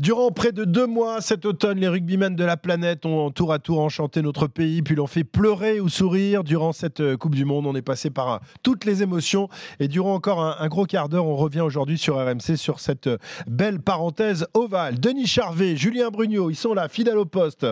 Durant 0.00 0.30
près 0.30 0.50
de 0.50 0.64
deux 0.64 0.86
mois 0.86 1.20
cet 1.20 1.44
automne, 1.44 1.78
les 1.78 1.86
rugbymen 1.86 2.34
de 2.34 2.42
la 2.42 2.56
planète 2.56 3.04
ont 3.04 3.30
tour 3.30 3.52
à 3.52 3.58
tour 3.58 3.80
enchanté 3.80 4.22
notre 4.22 4.46
pays, 4.46 4.80
puis 4.80 4.94
l'ont 4.94 5.06
fait 5.06 5.24
pleurer 5.24 5.78
ou 5.78 5.90
sourire. 5.90 6.42
Durant 6.42 6.72
cette 6.72 7.00
euh, 7.00 7.18
Coupe 7.18 7.34
du 7.34 7.44
Monde, 7.44 7.66
on 7.66 7.74
est 7.74 7.82
passé 7.82 8.08
par 8.08 8.32
euh, 8.32 8.38
toutes 8.62 8.86
les 8.86 9.02
émotions. 9.02 9.50
Et 9.78 9.88
durant 9.88 10.14
encore 10.14 10.40
un, 10.58 10.68
gros 10.68 10.86
quart 10.86 11.10
d'heure, 11.10 11.26
on 11.26 11.36
revient 11.36 11.60
aujourd'hui 11.60 11.98
sur 11.98 12.16
RMC 12.16 12.56
sur 12.56 12.80
cette 12.80 13.08
euh, 13.08 13.18
belle 13.46 13.78
parenthèse 13.78 14.46
ovale. 14.54 14.98
Denis 14.98 15.26
Charvet, 15.26 15.76
Julien 15.76 16.08
Brugnot, 16.08 16.48
ils 16.48 16.56
sont 16.56 16.72
là, 16.72 16.88
fidèles 16.88 17.18
au 17.18 17.26
poste. 17.26 17.66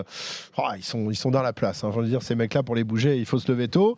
Oh, 0.55 0.67
ils, 0.77 0.83
sont, 0.83 1.09
ils 1.09 1.15
sont 1.15 1.31
dans 1.31 1.41
la 1.41 1.51
place. 1.51 1.83
Hein. 1.83 1.89
Je 1.95 1.99
veux 1.99 2.07
dire, 2.07 2.21
ces 2.21 2.35
mecs-là, 2.35 2.61
pour 2.61 2.75
les 2.75 2.83
bouger, 2.83 3.17
il 3.17 3.25
faut 3.25 3.39
se 3.39 3.51
lever 3.51 3.69
tôt. 3.69 3.97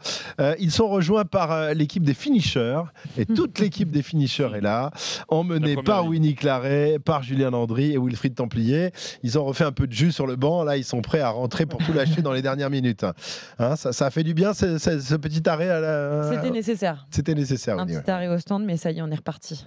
ils 0.57 0.71
sont 0.71 0.87
rejoints 0.87 1.25
par 1.25 1.73
l'équipe 1.73 2.03
des 2.03 2.13
finishers. 2.13 2.83
Et 3.17 3.25
toute 3.25 3.59
l'équipe 3.59 3.91
des 3.91 4.03
finishers 4.03 4.51
est 4.55 4.61
là, 4.61 4.91
emmenée 5.27 5.75
par 5.75 6.05
Winnie 6.05 6.35
Claret, 6.35 6.97
par 7.03 7.23
Julien 7.23 7.49
Landry 7.49 7.91
et 7.91 7.97
Wilfried 7.97 8.20
de 8.29 8.35
Templier. 8.35 8.91
Ils 9.23 9.37
ont 9.37 9.43
refait 9.43 9.63
un 9.63 9.71
peu 9.71 9.87
de 9.87 9.93
jus 9.93 10.11
sur 10.11 10.27
le 10.27 10.35
banc. 10.35 10.63
Là, 10.63 10.77
ils 10.77 10.83
sont 10.83 11.01
prêts 11.01 11.19
à 11.19 11.29
rentrer 11.29 11.65
pour 11.65 11.83
tout 11.83 11.93
lâcher 11.93 12.21
dans 12.21 12.33
les 12.33 12.41
dernières 12.41 12.69
minutes. 12.69 13.05
Hein, 13.59 13.75
ça, 13.75 13.93
ça, 13.93 14.05
a 14.05 14.09
fait 14.09 14.23
du 14.23 14.33
bien, 14.33 14.53
ce, 14.53 14.77
ce, 14.77 15.15
petit 15.15 15.47
arrêt 15.47 15.69
à 15.69 15.79
la... 15.79 16.31
C'était 16.33 16.51
nécessaire. 16.51 17.05
C'était 17.11 17.35
nécessaire. 17.35 17.79
Un 17.79 17.85
petit 17.85 18.09
arrêt 18.09 18.27
au 18.27 18.37
stand, 18.37 18.63
mais 18.63 18.77
ça 18.77 18.91
y 18.91 18.99
est, 18.99 19.01
on 19.01 19.09
est 19.11 19.15
reparti. 19.15 19.63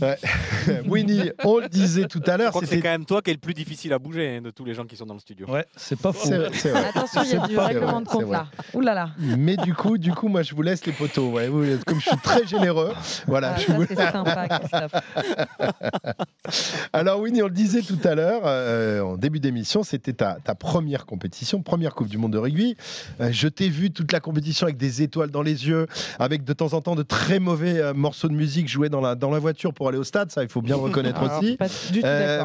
Ouais. 0.00 0.18
Winnie, 0.86 1.30
on 1.44 1.58
le 1.58 1.68
disait 1.68 2.06
tout 2.06 2.22
à 2.26 2.36
l'heure. 2.36 2.58
C'est 2.64 2.80
quand 2.80 2.90
même 2.90 3.04
toi 3.06 3.22
qui 3.22 3.30
est 3.30 3.34
le 3.34 3.40
plus 3.40 3.54
difficile 3.54 3.92
à 3.92 3.98
bouger 3.98 4.36
hein, 4.36 4.42
de 4.42 4.50
tous 4.50 4.64
les 4.64 4.74
gens 4.74 4.84
qui 4.84 4.96
sont 4.96 5.06
dans 5.06 5.14
le 5.14 5.20
studio. 5.20 5.46
Ouais, 5.48 5.64
c'est 5.76 5.98
pas 5.98 6.12
faux. 6.12 6.32
Attention, 6.32 7.22
il 7.24 7.30
y 7.30 7.36
a 7.36 7.46
du 7.46 7.58
règlement 7.58 8.00
de 8.00 8.08
compte 8.08 8.30
là. 8.30 8.46
Ouh 8.74 8.80
là 8.80 8.94
là. 8.94 9.10
Mais 9.18 9.56
du 9.56 9.74
coup, 9.74 9.98
du 9.98 10.12
coup, 10.12 10.28
moi, 10.28 10.42
je 10.42 10.54
vous 10.54 10.62
laisse 10.62 10.84
les 10.86 10.92
poteaux. 10.92 11.30
Ouais. 11.30 11.48
Comme 11.86 12.00
je 12.00 12.08
suis 12.08 12.18
très 12.18 12.46
généreux, 12.46 12.92
voilà. 13.26 13.54
Ah, 13.56 13.60
je 13.60 13.72
vous... 13.72 13.86
sympa, 13.86 14.48
Christophe. 14.48 14.92
Alors 16.92 17.20
Winnie, 17.20 17.42
on 17.42 17.46
le 17.46 17.52
disait 17.52 17.82
tout 17.82 17.98
à 18.04 18.14
l'heure, 18.14 18.42
euh, 18.44 19.00
en 19.00 19.16
début 19.16 19.40
d'émission, 19.40 19.82
c'était 19.82 20.12
ta, 20.12 20.36
première 20.58 21.06
compétition, 21.06 21.62
première 21.62 21.94
Coupe 21.94 22.08
du 22.08 22.18
Monde 22.18 22.32
de 22.32 22.38
rugby. 22.38 22.76
Euh, 23.20 23.30
je 23.32 23.48
t'ai 23.48 23.68
vu 23.68 23.90
toute 23.90 24.12
la 24.12 24.20
compétition 24.20 24.66
avec 24.66 24.76
des 24.76 25.02
étoiles 25.02 25.30
dans 25.30 25.42
les 25.42 25.68
yeux, 25.68 25.86
avec 26.18 26.44
de 26.44 26.52
temps 26.52 26.72
en 26.72 26.80
temps 26.80 26.94
de 26.94 27.02
très 27.02 27.38
mauvais 27.38 27.78
euh, 27.78 27.94
morceaux 27.94 28.28
de 28.28 28.34
musique 28.34 28.68
joués 28.68 28.88
dans 28.88 29.00
la, 29.00 29.14
dans 29.14 29.30
la 29.30 29.38
voiture 29.38 29.72
pour 29.72 29.88
aller 29.88 29.98
au 29.98 30.04
stade, 30.04 30.30
ça 30.30 30.42
il 30.42 30.48
faut 30.48 30.62
bien 30.62 30.76
le 30.76 30.82
reconnaître 30.82 31.20
ah, 31.22 31.38
aussi. 31.38 31.58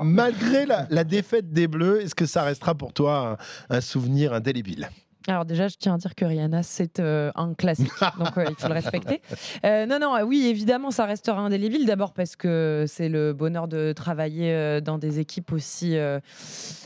malgré 0.03 0.65
la, 0.65 1.03
défaite 1.03 1.51
des 1.51 1.67
Bleus, 1.67 2.01
est-ce 2.01 2.15
que 2.15 2.25
ça 2.25 2.43
restera 2.43 2.75
pour 2.75 2.93
toi 2.93 3.37
un 3.69 3.81
souvenir 3.81 4.33
indélébile? 4.33 4.89
Alors 5.27 5.45
déjà, 5.45 5.67
je 5.67 5.75
tiens 5.77 5.95
à 5.95 5.97
dire 5.97 6.15
que 6.15 6.25
Rihanna, 6.25 6.63
c'est 6.63 6.99
euh, 6.99 7.31
un 7.35 7.53
classique, 7.53 7.91
donc 8.19 8.37
euh, 8.37 8.45
il 8.49 8.55
faut 8.55 8.67
le 8.67 8.73
respecter. 8.73 9.21
Euh, 9.63 9.85
non, 9.85 9.99
non, 9.99 10.15
oui, 10.25 10.47
évidemment, 10.47 10.89
ça 10.89 11.05
restera 11.05 11.39
indélébile. 11.41 11.85
D'abord 11.85 12.13
parce 12.13 12.35
que 12.35 12.85
c'est 12.87 13.09
le 13.09 13.33
bonheur 13.33 13.67
de 13.67 13.93
travailler 13.93 14.81
dans 14.81 14.97
des 14.97 15.19
équipes 15.19 15.51
aussi 15.51 15.95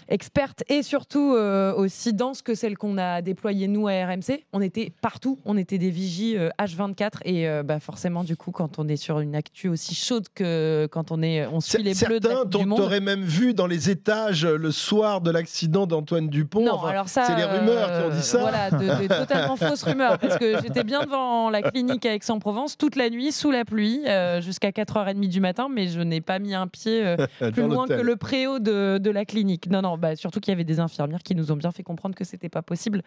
expertes 0.07 0.63
et 0.69 0.83
surtout 0.83 1.35
aussi 1.77 2.13
denses 2.13 2.41
que 2.41 2.55
celles 2.55 2.77
qu'on 2.77 2.97
a 2.97 3.21
déployées 3.21 3.67
nous 3.67 3.87
à 3.87 3.93
RMC. 4.05 4.43
On 4.53 4.61
était 4.61 4.91
partout, 5.01 5.39
on 5.45 5.57
était 5.57 5.77
des 5.77 5.89
vigies 5.89 6.35
H24 6.59 7.09
et 7.23 7.63
bah, 7.63 7.79
forcément, 7.79 8.23
du 8.23 8.35
coup, 8.35 8.51
quand 8.51 8.79
on 8.79 8.87
est 8.87 8.97
sur 8.97 9.19
une 9.19 9.35
actu 9.35 9.69
aussi 9.69 9.95
chaude 9.95 10.27
que 10.33 10.87
quand 10.91 11.11
on 11.11 11.21
est, 11.21 11.45
on 11.47 11.61
suit 11.61 11.83
les 11.83 11.93
bleus 11.93 12.19
de 12.19 12.27
Certains 12.27 12.75
t'aurais 12.75 12.99
même 12.99 13.23
vu 13.23 13.53
dans 13.53 13.67
les 13.67 13.89
étages 13.89 14.45
le 14.45 14.71
soir 14.71 15.21
de 15.21 15.31
l'accident 15.31 15.87
d'Antoine 15.87 16.27
Dupont. 16.27 16.63
Non, 16.63 16.83
alors 16.83 17.09
ça, 17.09 17.25
c'est 17.25 17.35
les 17.35 17.45
rumeurs 17.45 17.91
qui 17.91 18.05
ont 18.05 18.15
dit 18.15 18.24
voilà, 18.33 18.71
de, 18.71 19.07
totalement 19.19 19.55
fausses 19.55 19.83
rumeurs. 19.83 20.17
Parce 20.17 20.37
que 20.37 20.61
j'étais 20.61 20.83
bien 20.83 21.03
devant 21.03 21.49
la 21.49 21.61
clinique 21.61 22.05
à 22.05 22.13
Aix-en-Provence 22.13 22.77
toute 22.77 22.95
la 22.95 23.09
nuit, 23.09 23.31
sous 23.31 23.51
la 23.51 23.65
pluie, 23.65 24.01
euh, 24.07 24.41
jusqu'à 24.41 24.69
4h30 24.69 25.27
du 25.27 25.39
matin, 25.39 25.67
mais 25.71 25.87
je 25.87 26.01
n'ai 26.01 26.21
pas 26.21 26.39
mis 26.39 26.53
un 26.53 26.67
pied 26.67 27.05
euh, 27.05 27.17
plus 27.51 27.63
loin 27.63 27.87
que 27.87 27.93
le 27.93 28.15
préau 28.15 28.59
de, 28.59 28.97
de, 28.97 29.09
la 29.09 29.25
clinique. 29.25 29.69
Non, 29.69 29.81
non, 29.81 29.97
bah, 29.97 30.15
surtout 30.15 30.39
qu'il 30.39 30.51
y 30.51 30.55
avait 30.55 30.63
des 30.63 30.79
infirmières 30.79 31.23
qui 31.23 31.35
nous 31.35 31.51
ont 31.51 31.55
bien 31.55 31.71
fait 31.71 31.83
comprendre 31.83 32.15
que 32.15 32.23
c'était 32.23 32.49
pas 32.49 32.61
possible. 32.61 33.01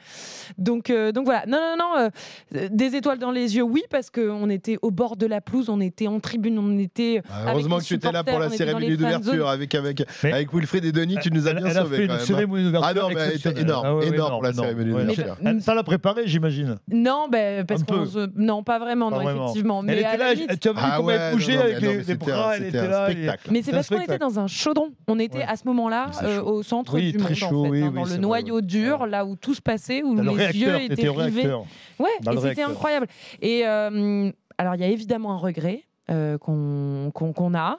Donc, 0.56 0.90
euh, 0.90 1.12
donc 1.12 1.24
voilà. 1.24 1.44
Non, 1.46 1.58
non, 1.78 2.10
non. 2.52 2.68
des 2.70 2.96
étoiles 2.96 3.18
dans 3.18 3.32
les 3.32 3.56
yeux, 3.56 3.62
oui, 3.62 3.82
parce 3.90 4.10
qu'on 4.10 4.48
était 4.50 4.78
au 4.82 4.90
bord 4.90 5.16
de 5.16 5.26
la 5.26 5.40
pelouse, 5.40 5.68
on 5.68 5.80
était 5.80 6.06
en 6.06 6.20
tribune, 6.20 6.58
on 6.58 6.78
était. 6.78 7.22
Ah, 7.30 7.52
heureusement 7.52 7.78
que 7.78 7.84
tu 7.84 7.94
étais 7.94 8.12
là 8.12 8.24
pour 8.24 8.38
la 8.38 8.50
cérémonie 8.50 8.96
d'ouverture 8.96 9.48
avec, 9.48 9.74
avec, 9.74 10.04
avec 10.22 10.52
Wilfried 10.52 10.84
et 10.84 10.92
Denis, 10.92 11.16
tu 11.22 11.30
nous 11.30 11.48
as 11.48 11.54
bien 11.54 11.70
sauvés. 11.70 12.06
Quand 12.06 12.36
même. 12.36 12.54
Hein. 12.54 12.80
Ah 12.82 12.94
non, 12.94 13.08
mais 13.08 13.36
énorme, 13.60 14.00
ah 14.02 14.06
énorme 14.06 14.32
pour 14.32 14.42
la 14.42 14.52
cérémonie 14.52 15.07
d'ouverture. 15.14 15.62
Ça 15.62 15.74
l'a 15.74 15.82
préparé, 15.82 16.26
j'imagine. 16.26 16.78
Non, 16.90 17.28
ben, 17.30 17.64
parce 17.66 17.84
qu'on 17.84 18.04
non, 18.36 18.62
pas 18.62 18.78
vraiment, 18.78 19.10
non, 19.10 19.20
effectivement. 19.20 19.82
Mais 19.82 19.94
elle 19.94 19.98
était 20.00 20.16
là, 20.16 20.56
tu 20.56 20.68
as 20.68 20.72
vu 20.72 20.78
ah 20.80 20.94
comment 20.96 21.10
elle 21.10 21.34
bougeait 21.34 21.56
avec 21.56 21.80
les, 21.80 22.14
bras, 22.14 22.56
elle 22.56 22.64
était 22.64 22.88
là. 22.88 23.08
Mais 23.50 23.62
c'est 23.62 23.72
parce 23.72 23.88
qu'on 23.88 24.00
était 24.00 24.18
dans 24.18 24.38
un 24.38 24.46
chaudron. 24.46 24.92
On 25.06 25.18
était 25.18 25.42
à 25.42 25.56
ce 25.56 25.66
moment-là 25.66 26.10
euh, 26.22 26.42
au 26.42 26.62
centre 26.62 26.98
du 26.98 27.18
monde, 27.18 27.22
en 27.22 27.34
fait, 27.34 27.82
hein, 27.82 27.92
dans 27.94 28.04
le 28.04 28.16
noyau 28.16 28.60
dur, 28.60 29.06
là 29.06 29.24
où 29.24 29.36
tout 29.36 29.54
se 29.54 29.62
passait, 29.62 30.02
où 30.02 30.14
les 30.14 30.58
yeux 30.58 30.80
étaient 30.82 31.08
rivés. 31.08 31.50
Ouais, 31.98 32.10
et 32.30 32.36
c'était 32.40 32.62
incroyable. 32.62 33.06
Et 33.40 33.66
euh, 33.66 34.30
alors, 34.58 34.74
il 34.74 34.80
y 34.80 34.84
a 34.84 34.88
évidemment 34.88 35.32
un 35.32 35.38
regret. 35.38 35.84
Euh, 36.10 36.38
qu'on 36.38 37.52
a, 37.54 37.78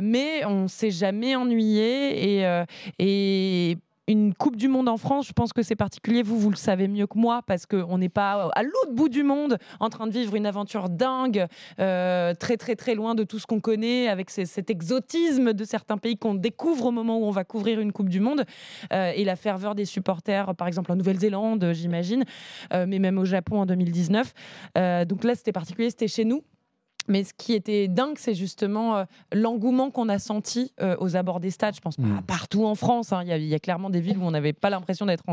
mais 0.00 0.44
on 0.44 0.68
s'est 0.68 0.92
jamais 0.92 1.34
ennuyé 1.34 2.38
et, 2.38 2.64
et 3.00 3.78
une 4.08 4.34
Coupe 4.34 4.56
du 4.56 4.68
Monde 4.68 4.88
en 4.88 4.96
France, 4.96 5.28
je 5.28 5.32
pense 5.32 5.52
que 5.52 5.62
c'est 5.62 5.76
particulier. 5.76 6.22
Vous, 6.22 6.38
vous 6.38 6.50
le 6.50 6.56
savez 6.56 6.88
mieux 6.88 7.06
que 7.06 7.18
moi 7.18 7.42
parce 7.46 7.66
qu'on 7.66 7.98
n'est 7.98 8.08
pas 8.08 8.48
à 8.54 8.62
l'autre 8.62 8.92
bout 8.92 9.10
du 9.10 9.22
monde 9.22 9.58
en 9.80 9.90
train 9.90 10.06
de 10.06 10.12
vivre 10.12 10.34
une 10.34 10.46
aventure 10.46 10.88
dingue, 10.88 11.46
euh, 11.78 12.34
très 12.34 12.56
très 12.56 12.74
très 12.74 12.94
loin 12.94 13.14
de 13.14 13.22
tout 13.22 13.38
ce 13.38 13.46
qu'on 13.46 13.60
connaît, 13.60 14.08
avec 14.08 14.30
cet 14.30 14.70
exotisme 14.70 15.52
de 15.52 15.64
certains 15.64 15.98
pays 15.98 16.16
qu'on 16.16 16.34
découvre 16.34 16.86
au 16.86 16.90
moment 16.90 17.18
où 17.18 17.24
on 17.24 17.30
va 17.30 17.44
couvrir 17.44 17.80
une 17.80 17.92
Coupe 17.92 18.08
du 18.08 18.20
Monde 18.20 18.44
euh, 18.92 19.12
et 19.14 19.24
la 19.24 19.36
ferveur 19.36 19.74
des 19.74 19.84
supporters, 19.84 20.54
par 20.54 20.68
exemple 20.68 20.90
en 20.90 20.96
Nouvelle-Zélande, 20.96 21.72
j'imagine, 21.72 22.24
euh, 22.72 22.86
mais 22.88 22.98
même 22.98 23.18
au 23.18 23.26
Japon 23.26 23.60
en 23.60 23.66
2019. 23.66 24.32
donc 25.06 25.24
là, 25.24 25.34
c'était 25.34 25.52
particulier, 25.52 25.90
c'était 25.90 26.08
chez 26.08 26.24
nous 26.24 26.42
mais 27.08 27.24
ce 27.24 27.32
qui 27.34 27.54
était 27.54 27.88
dingue, 27.88 28.16
c'est 28.18 28.34
justement 28.34 28.96
euh, 28.96 29.04
l'engouement 29.32 29.90
qu'on 29.90 30.08
a 30.08 30.18
senti 30.18 30.72
euh, 30.80 30.96
aux 31.00 31.16
abords 31.16 31.40
des 31.40 31.50
stades. 31.50 31.74
Je 31.74 31.80
pense 31.80 31.96
pas 31.96 32.02
mm. 32.02 32.22
partout 32.26 32.64
en 32.64 32.74
France. 32.74 33.12
Hein. 33.12 33.22
Il 33.24 33.44
y, 33.44 33.54
a 33.54 33.58
clairement 33.58 33.90
des 33.90 34.00
villes 34.00 34.18
où 34.18 34.22
on 34.22 34.30
n'avait 34.30 34.52
pas 34.52 34.70
l'impression 34.70 35.06
d'être 35.06 35.24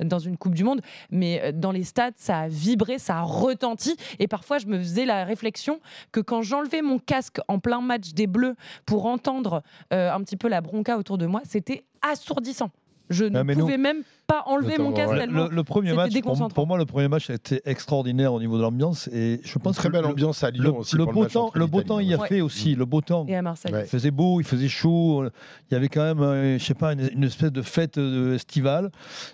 dans 0.00 0.18
une 0.18 0.36
Coupe 0.36 0.54
du 0.54 0.64
Monde. 0.64 0.80
Mais 1.10 1.40
euh, 1.42 1.52
dans 1.52 1.70
les 1.70 1.84
stades, 1.84 2.14
ça 2.16 2.40
a 2.40 2.48
vibré, 2.48 2.98
ça 2.98 3.18
a 3.18 3.22
retenti. 3.22 3.96
Et 4.18 4.26
parfois, 4.26 4.58
je 4.58 4.66
me 4.66 4.78
faisais 4.78 5.04
la 5.04 5.24
réflexion 5.24 5.80
que 6.12 6.20
quand 6.20 6.42
j'enlevais 6.42 6.82
mon 6.82 6.98
casque 6.98 7.40
en 7.48 7.58
plein 7.58 7.80
match 7.80 8.14
des 8.14 8.26
Bleus 8.26 8.56
pour 8.86 9.06
entendre 9.06 9.62
un 9.90 10.20
petit 10.22 10.36
peu 10.36 10.48
la 10.48 10.60
bronca 10.60 10.96
autour 10.96 11.18
de 11.18 11.26
moi, 11.26 11.42
c'était 11.44 11.84
assourdissant. 12.02 12.70
Je 13.10 13.24
ne 13.24 13.54
pouvais 13.54 13.78
même 13.78 14.02
pas 14.28 14.44
enlever 14.46 14.76
mon 14.76 14.92
casque 14.92 15.14
Le, 15.14 15.62
premier 15.62 15.94
match, 15.94 16.12
pour, 16.54 16.66
moi, 16.66 16.76
le 16.76 16.84
premier 16.84 17.08
match 17.08 17.30
a 17.30 17.34
été 17.34 17.62
extraordinaire 17.64 18.34
au 18.34 18.40
niveau 18.40 18.58
de 18.58 18.62
l'ambiance 18.62 19.08
et 19.08 19.40
je 19.42 19.58
pense 19.58 19.76
très 19.76 19.88
belle 19.88 20.04
ambiance 20.04 20.44
à 20.44 20.50
Lyon 20.50 20.64
le, 20.64 20.70
aussi. 20.72 20.96
Le 20.96 21.06
beau 21.06 21.24
temps, 21.24 21.50
le 21.54 21.66
beau 21.66 21.82
temps, 21.82 21.98
il 21.98 22.08
y 22.08 22.14
a 22.14 22.18
fait 22.18 22.42
aussi. 22.42 22.74
Le 22.74 22.84
beau 22.84 23.00
temps. 23.00 23.24
Et 23.26 23.34
à 23.34 23.42
Marseille. 23.42 23.72
Il 23.74 23.86
faisait 23.86 24.10
beau, 24.10 24.38
il 24.40 24.44
faisait 24.44 24.68
chaud. 24.68 25.24
Il 25.70 25.74
y 25.74 25.76
avait 25.76 25.88
quand 25.88 26.02
même, 26.02 26.20
euh, 26.20 26.58
je 26.58 26.64
sais 26.64 26.74
pas, 26.74 26.92
une, 26.92 27.24
espèce 27.24 27.52
de 27.52 27.62
fête 27.62 27.96
euh, 27.96 28.34
estivale. 28.34 28.90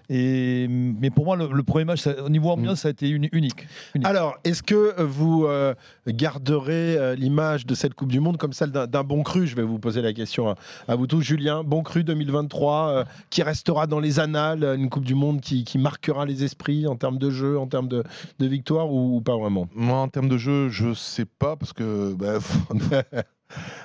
Et 0.09 0.69
mais 0.69 1.11
pour 1.11 1.25
moi, 1.25 1.37
le, 1.37 1.63
premier 1.65 1.85
match, 1.85 2.07
au 2.07 2.29
niveau 2.29 2.51
ambiance, 2.51 2.83
ça 2.83 2.89
a 2.89 2.91
été 2.93 3.09
unique. 3.09 3.67
Alors, 4.05 4.37
est-ce 4.45 4.63
que 4.63 5.03
vous 5.03 5.45
euh, 5.47 5.75
garderez 6.07 7.17
l'image 7.17 7.67
de 7.67 7.75
cette 7.75 7.95
Coupe 7.95 8.13
du 8.13 8.21
Monde 8.21 8.37
comme 8.37 8.53
celle 8.53 8.71
d'un 8.71 9.03
bon 9.03 9.25
cru? 9.25 9.49
Je 9.49 9.57
vais 9.57 9.63
vous 9.63 9.81
poser 9.81 10.03
la 10.03 10.13
question 10.13 10.55
à, 10.87 10.95
vous 10.95 11.09
tous, 11.09 11.21
Julien. 11.21 11.65
Bon 11.65 11.83
cru 11.83 12.05
2023, 12.05 13.05
qui 13.31 13.43
restera 13.65 13.87
dans 13.87 14.01
les 14.01 14.21
annales 14.21 14.63
une 14.79 14.91
Coupe 14.91 15.07
du 15.07 15.15
Monde 15.15 15.41
qui, 15.41 15.79
marquera 15.79 16.27
les 16.27 16.45
esprits 16.45 16.87
en 16.87 16.97
termes 16.97 17.17
de 17.17 17.31
jeu, 17.31 17.59
en 17.59 17.67
termes 17.67 17.89
de, 17.89 18.05
victoire 18.39 18.93
ou, 18.93 19.23
pas 19.23 19.39
vraiment? 19.39 19.69
Moi, 19.75 19.97
en 19.97 20.09
termes 20.09 20.29
de 20.29 20.37
jeu, 20.37 20.69
je 20.69 20.93
sais 20.93 21.25
pas 21.25 21.57
parce 21.57 21.73
que 21.73 22.13
bah, 22.13 22.41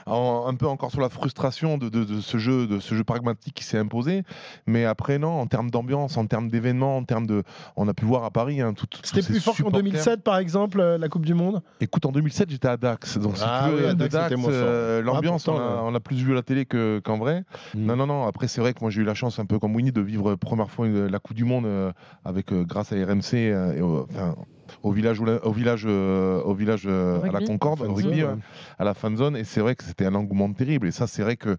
un 0.08 0.56
peu 0.56 0.68
encore 0.68 0.92
sur 0.92 1.02
la 1.02 1.10
frustration 1.10 1.78
de, 1.78 2.22
ce 2.22 2.38
jeu, 2.38 2.68
de 2.68 2.80
ce 2.80 2.96
jeu 2.96 3.04
pragmatique 3.04 3.54
qui 3.54 3.64
s'est 3.64 3.78
imposé. 3.78 4.24
Mais 4.66 4.86
après, 4.86 5.20
non, 5.20 5.40
en 5.40 5.48
termes 5.48 5.70
d'ambiance, 5.70 6.18
en 6.18 6.26
termes 6.26 6.50
d'événements, 6.50 6.98
en 6.98 7.04
termes 7.04 7.28
de, 7.28 7.44
on 7.76 7.88
a 7.88 7.94
pu 7.94 8.06
voir 8.06 8.24
à 8.24 8.32
Paris. 8.32 8.62
Hein, 8.62 8.74
tout, 8.74 8.88
C'était 9.04 9.26
plus 9.26 9.40
fort 9.40 9.56
qu'en 9.56 9.72
2007, 9.72 10.24
par 10.24 10.38
exemple, 10.38 10.80
euh, 10.80 10.98
la 10.98 11.10
Coupe 11.10 11.26
du 11.26 11.34
Monde? 11.34 11.62
Écoute, 11.80 12.06
en 12.06 12.12
2007, 12.12 12.50
j'étais 12.50 12.68
à 12.68 12.78
Dax, 12.78 13.18
donc 13.18 13.38
si 13.38 13.44
ah 13.46 13.70
tu 13.70 13.76
veux, 13.76 13.94
Dax, 13.94 14.36
euh, 14.48 15.02
l'ambiance, 15.02 15.48
ah, 15.48 15.82
on, 15.84 15.94
a 15.94 16.00
plus 16.00 16.18
vu 16.18 16.32
à 16.32 16.36
la 16.36 16.44
télé 16.44 16.66
qu'en 16.66 17.18
vrai. 17.18 17.44
Hmm. 17.76 17.86
Non, 17.86 17.96
non, 17.96 18.08
non. 18.08 18.28
Après, 18.28 18.48
c'est 18.48 18.62
vrai 18.62 18.74
que 18.74 18.80
moi, 18.82 18.90
j'ai 18.90 19.02
eu 19.02 19.06
la 19.06 19.14
chance, 19.14 19.40
un 19.40 19.46
peu 19.46 19.60
comme 19.60 19.76
Winnie, 19.76 19.92
de 19.92 20.02
vivre 20.02 20.36
première 20.36 20.70
fois 20.70 20.88
la 20.88 21.20
Coupe 21.20 21.36
du 21.36 21.46
Monde 21.46 21.66
euh, 21.66 21.92
avec 22.26 22.54
grâce 22.54 22.92
à 22.92 22.96
RMC. 22.96 23.34
Et, 23.34 23.82
enfin, 23.82 24.36
au 24.84 24.92
village, 24.92 25.20
au 25.20 25.52
village, 25.52 25.84
euh, 25.86 26.42
au 26.44 26.54
village 26.54 26.84
euh, 26.86 27.22
à 27.22 27.32
la 27.32 27.42
Concorde, 27.42 27.82
au 27.82 27.94
rugby, 27.94 28.24
à 28.24 28.84
la 28.84 28.94
fan 28.94 29.16
zone. 29.18 29.36
Et 29.36 29.44
c'est 29.44 29.62
vrai 29.62 29.76
que 29.76 29.84
c'était 29.84 30.06
un 30.06 30.16
engouement 30.16 30.52
terrible. 30.54 30.88
Et 30.88 30.92
ça, 30.92 31.08
c'est 31.08 31.24
vrai 31.24 31.38
que 31.38 31.58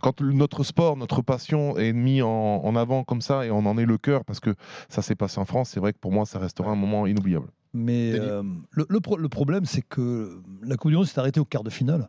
quand 0.00 0.20
notre 0.20 0.64
sport, 0.64 0.96
notre 0.96 1.22
passion 1.22 1.76
est 1.76 1.92
mis 1.92 2.22
en, 2.22 2.76
avant 2.76 3.04
comme 3.04 3.20
ça 3.20 3.44
et 3.44 3.50
on 3.50 3.66
en 3.66 3.76
est 3.76 3.86
le 3.86 3.98
cœur 3.98 4.24
parce 4.24 4.40
que 4.40 4.54
ça 4.88 5.02
s'est 5.02 5.14
passé 5.14 5.38
en 5.40 5.44
France, 5.44 5.70
c'est 5.70 5.80
vrai 5.80 5.92
que 5.92 5.98
pour 5.98 6.12
moi, 6.12 6.24
ça 6.26 6.38
restera 6.38 6.70
un 6.70 6.76
moment 6.76 7.06
inoubliable. 7.06 7.48
Mais 7.72 8.12
euh, 8.14 8.42
le, 8.72 8.86
le, 8.88 9.28
problème, 9.28 9.64
c'est 9.64 9.82
que 9.82 10.40
la 10.62 10.76
Coupe 10.76 10.90
du 10.90 10.96
Monde 10.96 11.06
s'est 11.06 11.20
arrêtée 11.20 11.38
au 11.38 11.44
quart 11.44 11.62
de 11.62 11.70
finale 11.70 12.08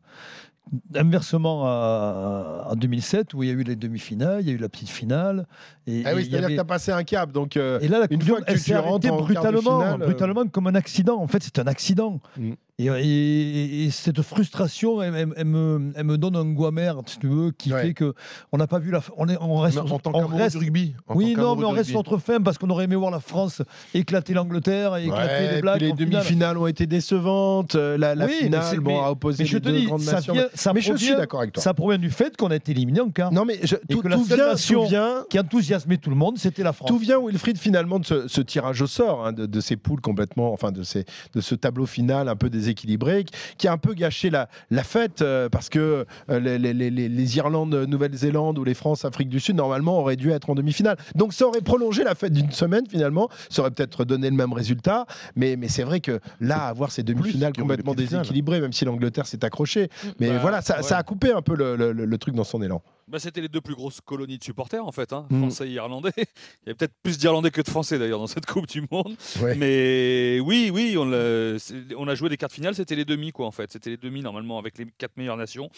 inversement 0.95 1.63
en 1.63 2.75
2007 2.75 3.33
où 3.33 3.43
il 3.43 3.49
y 3.49 3.51
a 3.51 3.53
eu 3.53 3.63
les 3.63 3.75
demi-finales, 3.75 4.41
il 4.41 4.47
y 4.47 4.51
a 4.51 4.53
eu 4.53 4.57
la 4.57 4.69
petite 4.69 4.89
finale. 4.89 5.47
Et, 5.87 6.03
ah 6.05 6.11
oui, 6.15 6.27
c'est-à-dire 6.29 6.49
que 6.49 6.53
tu 6.53 6.59
as 6.59 6.65
passé 6.65 6.91
un 6.91 7.03
cap. 7.03 7.31
Donc, 7.31 7.57
et 7.57 7.87
là, 7.87 7.99
la 7.99 8.07
une 8.09 8.21
fois 8.21 8.41
que 8.41 8.53
tu, 8.53 8.75
rentres 8.75 9.07
brutalement, 9.07 9.97
brutalement 9.97 10.47
comme 10.47 10.67
un 10.67 10.75
accident. 10.75 11.21
En 11.21 11.27
fait, 11.27 11.43
c'est 11.43 11.59
un 11.59 11.67
accident. 11.67 12.19
Mm. 12.37 12.53
Et, 12.87 13.89
cette 13.91 14.21
frustration, 14.21 15.01
elle, 15.01 15.25
me, 15.45 15.91
elle, 15.95 16.03
me, 16.05 16.17
donne 16.17 16.35
un 16.35 16.45
goût 16.45 16.65
amer, 16.65 16.95
si 17.05 17.19
tu 17.19 17.27
veux, 17.27 17.51
qui 17.51 17.69
fait 17.69 17.93
que 17.93 18.13
on 18.51 18.57
n'a 18.57 18.67
pas 18.67 18.79
vu 18.79 18.91
la. 18.91 19.01
On, 19.17 19.27
est, 19.27 19.37
on 19.39 19.57
reste. 19.57 19.77
en 19.77 19.99
tant 19.99 20.11
on 20.13 20.27
reste, 20.27 20.57
du 20.57 20.65
rugby. 20.65 20.95
oui, 21.09 21.35
non, 21.37 21.55
mais 21.55 21.65
on 21.65 21.71
reste 21.71 21.89
sur 21.89 21.99
notre 21.99 22.17
fin 22.17 22.41
parce 22.41 22.57
qu'on 22.57 22.69
aurait 22.69 22.85
aimé 22.85 22.95
voir 22.95 23.11
la 23.11 23.19
France 23.19 23.61
éclater 23.93 24.33
l'Angleterre 24.33 24.95
et 24.97 25.05
éclater 25.05 25.55
les 25.55 25.61
Blacks. 25.61 25.81
Les 25.81 25.93
demi-finales 25.93 26.57
ont 26.57 26.67
été 26.67 26.87
décevantes. 26.87 27.75
Euh, 27.75 27.97
la, 27.97 28.15
la 28.15 28.27
finale, 28.27 28.79
bon, 28.79 29.01
a 29.01 29.11
opposé 29.11 29.43
les 29.43 29.59
deux 29.59 29.85
grandes 29.85 30.01
ça 30.01 30.13
nations. 30.13 30.35
ça 30.53 30.73
mais 30.73 30.81
je 30.81 30.93
suis 30.95 31.15
d'accord 31.15 31.41
avec 31.41 31.53
toi. 31.53 31.63
Ça 31.63 31.73
provient 31.73 31.97
du 31.97 32.09
fait 32.09 32.37
qu'on 32.37 32.51
a 32.51 32.55
été 32.55 32.71
éliminé 32.71 33.01
en 33.01 33.09
quart. 33.09 33.31
Non, 33.31 33.45
mais 33.45 33.59
je, 33.63 33.75
tout, 33.89 34.01
que 34.01 34.07
la 34.07 34.17
seule 34.17 34.39
nation 34.39 34.87
qui 35.29 35.39
enthousiasmait 35.39 35.97
tout 35.97 36.09
le 36.09 36.15
monde, 36.15 36.37
c'était 36.37 36.63
la 36.63 36.73
France. 36.73 36.89
Tout 36.89 36.97
vient, 36.97 37.19
Wilfried, 37.19 37.57
finalement, 37.57 37.99
de 37.99 38.27
ce, 38.27 38.41
tirage 38.41 38.81
au 38.81 38.87
sort, 38.87 39.25
hein, 39.25 39.33
de, 39.33 39.59
ces 39.59 39.75
poules 39.75 40.01
complètement, 40.01 40.51
enfin, 40.53 40.71
de, 40.71 40.83
ces, 40.83 41.05
de 41.33 41.41
ce 41.41 41.55
tableau 41.55 41.85
final 41.85 42.27
un 42.27 42.35
peu 42.35 42.49
déséquilibré 42.71 43.25
qui 43.57 43.67
a 43.67 43.71
un 43.71 43.77
peu 43.77 43.93
gâché 43.93 44.29
la, 44.29 44.47
la 44.69 44.83
fête 44.83 45.21
euh, 45.21 45.49
parce 45.49 45.69
que 45.69 46.05
euh, 46.29 46.39
les, 46.39 46.57
les, 46.57 46.73
les, 46.73 46.89
les, 46.89 47.37
Irlandes, 47.37 47.73
Nouvelle-Zélande 47.73 48.57
ou 48.57 48.63
les 48.63 48.73
France, 48.73 49.05
Afrique 49.05 49.29
du 49.29 49.39
Sud, 49.39 49.55
normalement, 49.55 49.99
auraient 49.99 50.15
dû 50.15 50.31
être 50.31 50.49
en 50.49 50.55
demi-finale. 50.55 50.97
Donc 51.15 51.33
ça 51.33 51.47
aurait 51.47 51.61
prolongé 51.61 52.03
la 52.03 52.15
fête 52.15 52.33
d'une 52.33 52.51
semaine 52.51 52.85
finalement. 52.89 53.29
Ça 53.49 53.61
aurait 53.61 53.71
peut-être 53.71 54.05
donné 54.05 54.29
le 54.29 54.35
même 54.35 54.53
résultat. 54.53 55.05
Mais, 55.35 55.55
mais 55.55 55.67
c'est 55.67 55.83
vrai 55.83 55.99
que 55.99 56.19
là, 56.39 56.65
avoir 56.65 56.91
ces 56.91 57.03
demi-finales 57.03 57.53
complètement 57.53 57.93
déséquilibrées, 57.93 58.61
même 58.61 58.73
si 58.73 58.85
l'Angleterre 58.85 59.27
s'est 59.27 59.43
accrochée. 59.43 59.89
Mais 60.19 60.29
bah, 60.29 60.39
voilà, 60.41 60.61
ça, 60.61 60.81
ça, 60.81 60.97
a 60.97 61.03
coupé 61.03 61.31
un 61.31 61.41
peu 61.41 61.55
le, 61.55 61.75
le 61.91 62.17
truc 62.17 62.35
dans 62.35 62.43
son 62.43 62.61
élan. 62.61 62.81
Bah, 63.11 63.19
c'était 63.19 63.41
les 63.41 63.49
deux 63.49 63.59
plus 63.59 63.75
grosses 63.75 63.99
colonies 63.99 64.37
de 64.37 64.43
supporters 64.43 64.85
en 64.85 64.93
fait, 64.93 65.11
hein, 65.11 65.25
mm. 65.29 65.39
français 65.39 65.67
et 65.67 65.73
irlandais. 65.73 66.13
Il 66.65 66.69
y 66.69 66.71
a 66.71 66.75
peut-être 66.75 66.93
plus 67.03 67.17
d'Irlandais 67.17 67.51
que 67.51 67.59
de 67.59 67.67
Français 67.67 67.99
d'ailleurs 67.99 68.19
dans 68.19 68.27
cette 68.27 68.45
Coupe 68.45 68.67
du 68.67 68.85
Monde. 68.89 69.17
Mais 69.57 70.39
oui, 70.39 70.71
oui, 70.73 70.95
on 70.97 71.11
a, 71.11 71.57
on 71.97 72.07
a, 72.07 72.15
joué 72.15 72.29
des 72.29 72.37
quarts 72.37 72.51
finales, 72.51 72.73
c'était 72.73 72.95
les 72.95 73.03
demi 73.03 73.33
quoi 73.33 73.47
en 73.47 73.51
fait. 73.51 73.69
C'était 73.69 73.89
les 73.89 73.97
demi 73.97 74.21
normalement 74.21 74.57
avec 74.57 74.77
les 74.77 74.85
quatre 74.97 75.17
meilleures 75.17 75.35
nations. 75.35 75.69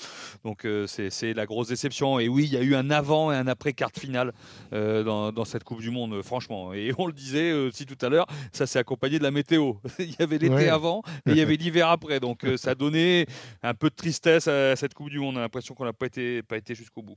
Donc 0.43 0.65
euh, 0.65 0.85
c'est 0.85 1.33
la 1.33 1.47
grosse 1.47 1.69
déception. 1.69 2.19
Et 2.19 2.27
oui, 2.27 2.43
il 2.45 2.53
y 2.53 2.57
a 2.57 2.61
eu 2.61 2.75
un 2.75 2.91
avant 2.91 3.31
et 3.31 3.35
un 3.35 3.47
après 3.47 3.73
quart 3.73 3.89
finale 3.97 4.31
euh, 4.73 5.03
dans, 5.03 5.31
dans, 5.31 5.45
cette 5.45 5.63
Coupe 5.63 5.81
du 5.81 5.89
Monde, 5.89 6.21
franchement. 6.21 6.71
Et 6.73 6.91
on 6.99 7.07
le 7.07 7.13
disait 7.13 7.51
aussi 7.51 7.87
tout 7.87 7.97
à 8.05 8.09
l'heure, 8.09 8.27
ça 8.51 8.67
s'est 8.67 8.77
accompagné 8.77 9.17
de 9.17 9.23
la 9.23 9.31
météo. 9.31 9.73
il 9.97 10.11
y 10.11 10.21
avait 10.21 10.37
l'été 10.37 10.69
avant 10.69 11.01
et 11.25 11.31
il 11.31 11.37
y 11.37 11.41
avait 11.41 11.55
l'hiver 11.57 11.89
après. 11.89 12.19
Donc 12.19 12.43
euh, 12.43 12.57
ça 12.57 12.71
a 12.71 12.75
donné 12.75 13.25
un 13.63 13.73
peu 13.73 13.89
de 13.89 13.95
tristesse 13.95 14.47
à 14.47 14.75
cette 14.75 14.93
Coupe 14.93 15.09
du 15.09 15.17
Monde. 15.17 15.33
On 15.35 15.39
a 15.39 15.41
l'impression 15.41 15.73
qu'on 15.73 15.85
n'a 15.85 15.93
pas 15.93 16.05
été, 16.05 16.43
pas 16.43 16.57
été 16.57 16.75
jusqu'au 16.75 17.01
bout 17.01 17.15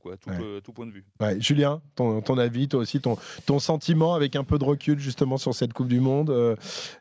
tout, 0.62 0.72
point 0.72 0.86
de 0.86 0.92
vue. 0.92 1.04
Julien, 1.40 1.80
ton, 1.94 2.38
avis, 2.38 2.68
toi 2.68 2.80
aussi, 2.80 3.00
ton, 3.00 3.16
ton 3.44 3.58
sentiment 3.58 4.14
avec 4.14 4.36
un 4.36 4.44
peu 4.44 4.58
de 4.58 4.64
recul 4.64 4.98
justement 4.98 5.36
sur 5.36 5.54
cette 5.54 5.72
Coupe 5.72 5.88
du 5.88 6.00
Monde, 6.00 6.30
euh, 6.30 6.56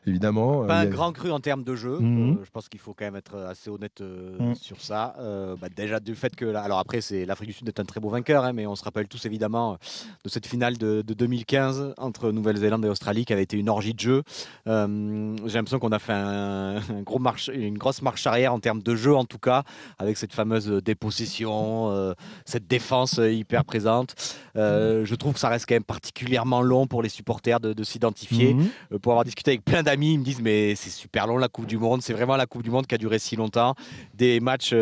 évidemment. 0.06 0.66
Pas 0.66 0.80
euh, 0.80 0.86
un 0.86 0.86
grand 0.86 1.12
cru 1.12 1.30
en 1.30 1.40
termes 1.40 1.64
de 1.64 1.76
jeu. 1.76 1.98
Mhm. 1.98 2.38
Euh, 2.40 2.44
je 2.44 2.50
pense 2.50 2.68
qu'il 2.68 2.80
faut 2.80 2.94
quand 2.94 3.04
même 3.04 3.16
être 3.16 3.36
assez 3.36 3.70
honnête 3.70 4.00
mhm. 4.00 4.54
sur 4.54 4.80
ça. 4.80 5.14
Bah, 5.60 5.68
déjà 5.74 6.00
du 6.00 6.14
fait 6.14 6.34
que, 6.34 6.54
alors 6.54 6.78
après, 6.78 7.00
c'est 7.00 7.24
l'Afrique 7.24 7.48
du 7.48 7.54
Sud 7.54 7.68
est 7.68 7.80
un 7.80 7.84
très 7.84 8.00
beau 8.00 8.08
vainqueur, 8.08 8.44
hein, 8.44 8.52
mais 8.52 8.66
on 8.66 8.76
se 8.76 8.84
rappelle 8.84 9.08
tous 9.08 9.24
évidemment 9.26 9.78
de 10.24 10.28
cette 10.28 10.46
finale 10.46 10.76
de, 10.78 11.02
2015 11.02 11.94
entre 11.96 12.30
Nouvelle-Zélande 12.30 12.84
et 12.84 12.88
Australie 12.88 13.24
qui 13.24 13.32
avait 13.32 13.42
été 13.42 13.56
une 13.56 13.68
orgie 13.68 13.94
de 13.94 14.00
jeu. 14.00 14.22
J'ai 14.66 14.72
l'impression 14.72 15.78
qu'on 15.78 15.92
a 15.92 15.98
fait 15.98 16.12
un, 16.12 16.80
gros 17.02 17.18
marche, 17.18 17.50
une 17.52 17.78
grosse 17.78 18.02
marche 18.02 18.26
arrière 18.26 18.52
en 18.52 18.60
termes 18.60 18.82
de 18.82 18.94
jeu 18.94 19.14
en 19.14 19.24
tout 19.24 19.38
cas, 19.38 19.62
avec 19.98 20.16
cette 20.16 20.32
fameuse 20.32 20.68
dépossession, 20.68 22.14
cette 22.44 22.66
défense 22.66 22.85
euh, 23.18 23.32
hyper 23.32 23.64
présente. 23.64 24.14
Euh, 24.56 25.04
je 25.04 25.14
trouve 25.14 25.34
que 25.34 25.40
ça 25.40 25.48
reste 25.48 25.66
quand 25.68 25.74
même 25.74 25.84
particulièrement 25.84 26.62
long 26.62 26.86
pour 26.86 27.02
les 27.02 27.08
supporters 27.08 27.60
de, 27.60 27.84
s'identifier. 27.84 28.54
Mhm. 28.54 28.68
Euh, 28.92 28.98
pour 28.98 29.12
avoir 29.12 29.24
discuté 29.24 29.52
avec 29.52 29.64
plein 29.64 29.82
d'amis, 29.82 30.14
ils 30.14 30.18
me 30.18 30.24
disent 30.24 30.40
mais 30.40 30.74
c'est 30.74 30.90
super 30.90 31.26
long 31.26 31.36
la 31.38 31.48
Coupe 31.48 31.66
du 31.66 31.78
Monde. 31.78 32.02
C'est 32.02 32.12
vraiment 32.12 32.36
la 32.36 32.46
Coupe 32.46 32.62
du 32.62 32.70
Monde 32.70 32.86
qui 32.86 32.94
a 32.94 32.98
duré 32.98 33.18
si 33.18 33.36
longtemps. 33.36 33.74
Des 34.14 34.40
matchs 34.40 34.74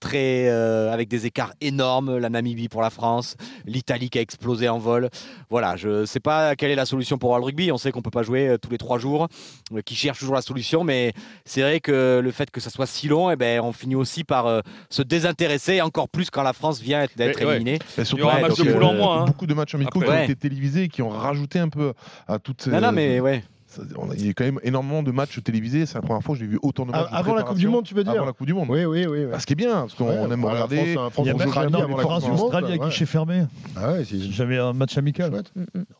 très 0.00 0.48
avec 0.48 1.08
des 1.08 1.26
écarts 1.26 1.52
énormes. 1.60 2.18
La 2.18 2.28
Namibie 2.30 2.68
pour 2.68 2.82
la 2.82 2.90
France, 2.90 3.36
l'Italie 3.64 4.10
qui 4.10 4.18
a 4.18 4.20
explosé 4.20 4.68
en 4.68 4.78
vol. 4.78 5.08
Voilà, 5.50 5.76
je 5.76 6.04
sais 6.04 6.20
pas 6.20 6.56
quelle 6.56 6.70
est 6.70 6.76
la 6.76 6.86
solution 6.86 7.18
pour 7.18 7.36
le 7.36 7.44
rugby. 7.44 7.72
On 7.72 7.78
sait 7.78 7.92
qu'on 7.92 8.02
peut 8.02 8.10
pas 8.10 8.22
jouer 8.22 8.56
tous 8.60 8.70
les 8.70 8.78
trois 8.78 8.98
jours, 8.98 9.28
qui 9.84 9.94
cherche 9.94 10.18
toujours 10.18 10.34
la 10.34 10.42
solution, 10.42 10.84
mais 10.84 11.12
c'est 11.44 11.62
vrai 11.62 11.80
que 11.80 12.20
le 12.22 12.30
fait 12.30 12.50
que 12.50 12.60
ça 12.60 12.70
soit 12.70 12.86
si 12.86 13.08
long, 13.08 13.30
et 13.30 13.34
eh 13.34 13.36
ben 13.36 13.60
on 13.60 13.72
finit 13.72 13.94
aussi 13.94 14.24
par 14.24 14.62
se 14.90 15.02
désintéresser 15.02 15.80
encore 15.80 16.08
plus 16.08 16.30
quand 16.30 16.42
la 16.42 16.52
France 16.52 16.80
vient 16.80 17.06
d'être 17.16 17.37
éliminé. 17.40 17.78
surtout, 18.04 18.28
un 18.28 18.40
match 18.40 18.56
de 18.56 18.72
poule 18.72 18.82
en 18.82 18.94
moins. 18.94 19.22
Hein. 19.22 19.24
Beaucoup 19.26 19.46
de 19.46 19.54
matchs 19.54 19.74
amicaux 19.74 20.00
qui 20.00 20.08
ont 20.08 20.22
été 20.22 20.36
télévisés 20.36 20.84
et 20.84 20.88
qui 20.88 21.02
ont 21.02 21.10
rajouté 21.10 21.58
un 21.58 21.68
peu 21.68 21.92
à 22.26 22.38
toutes 22.38 22.62
ces. 22.62 22.70
Non, 22.70 22.80
non, 22.80 22.92
mais 22.92 23.20
ouais. 23.20 23.42
Il 24.16 24.26
y 24.26 24.30
a 24.30 24.32
quand 24.32 24.44
même 24.44 24.60
énormément 24.62 25.02
de 25.02 25.10
matchs 25.10 25.42
télévisés. 25.42 25.86
C'est 25.86 25.94
la 25.94 26.02
première 26.02 26.22
fois 26.22 26.34
que 26.34 26.40
j'ai 26.40 26.46
vu 26.46 26.58
autant 26.62 26.86
de 26.86 26.92
matchs. 26.92 27.08
Avant 27.10 27.34
la 27.34 27.42
Coupe 27.42 27.58
du 27.58 27.68
Monde, 27.68 27.84
tu 27.84 27.94
veux 27.94 28.04
dire 28.04 28.12
Avant 28.12 28.24
la 28.24 28.32
Coupe 28.32 28.46
du 28.46 28.54
Monde. 28.54 28.68
Oui, 28.70 28.84
oui, 28.84 29.06
oui. 29.06 29.26
ce 29.38 29.46
qui 29.46 29.52
est 29.52 29.56
bien, 29.56 29.80
parce 29.82 29.94
qu'on 29.94 30.30
aime 30.30 30.44
regarder. 30.44 30.96
il 31.18 31.24
y 31.24 31.30
a 31.30 31.34
même 31.34 31.96
France-Australie 31.98 32.72
à 32.72 32.78
guichet 32.78 33.06
fermé. 33.06 33.44
Ah 33.76 33.92
ouais, 33.92 34.04
J'avais 34.04 34.58
un 34.58 34.72
match 34.72 34.96
amical. 34.98 35.42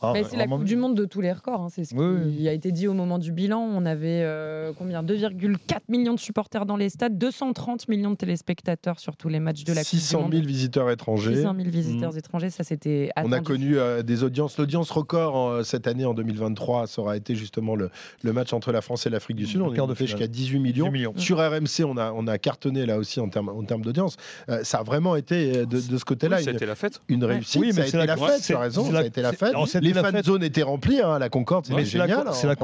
Ah, 0.00 0.14
c'est 0.28 0.36
la 0.36 0.46
Coupe 0.46 0.64
du 0.64 0.76
Monde 0.76 0.96
de 0.96 1.04
tous 1.04 1.20
les 1.20 1.32
records. 1.32 1.62
Hein. 1.62 1.69
C'est 1.70 1.84
ce 1.84 1.94
qui 1.94 2.48
a 2.48 2.52
été 2.52 2.72
dit 2.72 2.88
au 2.88 2.94
moment 2.94 3.19
du 3.19 3.32
bilan. 3.32 3.60
On 3.60 3.84
avait 3.86 4.22
euh, 4.22 4.72
combien? 4.76 5.02
2,4 5.02 5.56
millions 5.88 6.14
de 6.14 6.20
supporters 6.20 6.66
dans 6.66 6.76
les 6.76 6.88
stades, 6.88 7.19
230 7.19 7.88
millions 7.88 8.10
de 8.10 8.16
téléspectateurs 8.16 8.98
sur 8.98 9.16
tous 9.16 9.28
les 9.28 9.40
matchs 9.40 9.64
de 9.64 9.72
la 9.72 9.82
Coupe 9.82 9.90
du 9.90 9.96
Monde. 9.96 10.02
600 10.02 10.28
000 10.32 10.42
visiteurs 10.44 10.90
étrangers. 10.90 11.36
600 11.36 11.54
000 11.56 11.70
visiteurs 11.70 12.12
mm. 12.12 12.19
étrangers, 12.19 12.50
ça 12.50 12.64
c'était. 12.64 13.10
On 13.16 13.32
a 13.32 13.40
connu 13.40 13.76
euh, 13.76 14.02
des 14.02 14.22
audiences. 14.22 14.58
L'audience 14.58 14.90
record 14.90 15.64
cette 15.64 15.86
année 15.86 16.04
en 16.04 16.14
2023, 16.14 16.86
ça 16.86 17.00
aura 17.00 17.16
été 17.16 17.34
justement 17.34 17.68
le 17.76 18.32
match 18.32 18.53
entre 18.53 18.73
la 18.73 18.81
France 18.81 19.06
et 19.06 19.11
l'Afrique 19.11 19.37
du 19.37 19.47
Sud. 19.47 19.61
On 19.61 19.73
est 19.73 19.94
fait 19.94 20.06
jusqu'à 20.06 20.26
18 20.26 20.59
millions. 20.59 21.15
Sur 21.17 21.38
RMC, 21.38 21.85
on 21.85 21.97
a, 21.97 22.12
on 22.12 22.26
a 22.26 22.38
cartonné 22.38 22.87
là 22.87 22.99
aussi 22.99 23.20
en 23.20 23.29
termes, 23.29 23.49
en 23.49 23.62
termes 23.65 23.82
d'audience. 23.82 24.17
Euh, 24.49 24.65
ça 24.65 24.79
a 24.79 24.82
vraiment 24.82 25.17
été 25.17 25.59
euh, 25.59 25.67
de, 25.67 25.79
ce 25.79 26.05
côté-là 26.05 26.41
une, 26.41 26.59
la 26.59 26.75
fête. 26.75 27.00
une 27.09 27.25
réussite. 27.25 27.61
Oui, 27.61 27.73
mais 27.75 27.87
c'est 27.87 28.05
la, 28.05 28.17
fête, 28.17 28.43
tu 28.43 28.55
as 28.55 28.59
raison, 28.59 28.91
ça 28.91 28.99
a 28.99 29.05
été 29.05 29.23
la 29.23 29.32
fête. 29.32 29.55
Les 29.81 29.93
fan 29.93 30.23
zones 30.23 30.43
étaient 30.43 30.62
remplies, 30.62 31.00
hein, 31.00 31.19
la 31.19 31.29
Concorde, 31.29 31.67
c'est 31.67 31.85
génial. 31.85 32.29
C'est 32.32 32.47
la, 32.47 32.56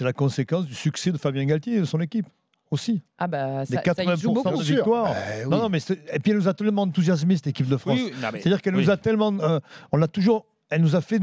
la 0.00 0.12
conséquence 0.12 0.66
du 0.66 0.74
succès 0.74 1.12
de 1.12 1.18
Fabien 1.18 1.44
Galtier 1.44 1.76
et 1.76 1.80
de 1.80 1.84
son 1.84 2.00
équipe 2.00 2.26
aussi. 2.72 3.02
Ah 3.18 3.28
bah 3.28 3.64
ça, 3.66 3.76
les 3.76 3.90
80% 3.90 4.58
de 4.58 4.62
victoire. 4.62 5.04
Bah, 5.04 5.44
non, 5.48 5.58
non, 5.58 5.68
mais 5.68 5.78
et 6.12 6.18
puis 6.18 6.32
elle 6.32 6.38
nous 6.38 6.48
a 6.48 6.54
tellement 6.54 6.82
enthousiasmé 6.82 7.36
cette 7.36 7.48
équipe 7.48 7.68
de 7.68 7.76
France. 7.76 8.00
C'est-à-dire 8.32 8.62
qu'elle 8.62 8.74
nous 8.74 8.90
a 8.90 8.96
tellement, 8.96 9.32
euh, 9.40 9.60
on 9.92 9.98
l'a 9.98 10.08
toujours, 10.08 10.46
elle 10.72 10.80
nous 10.80 10.96
a 10.96 11.02
fait, 11.02 11.20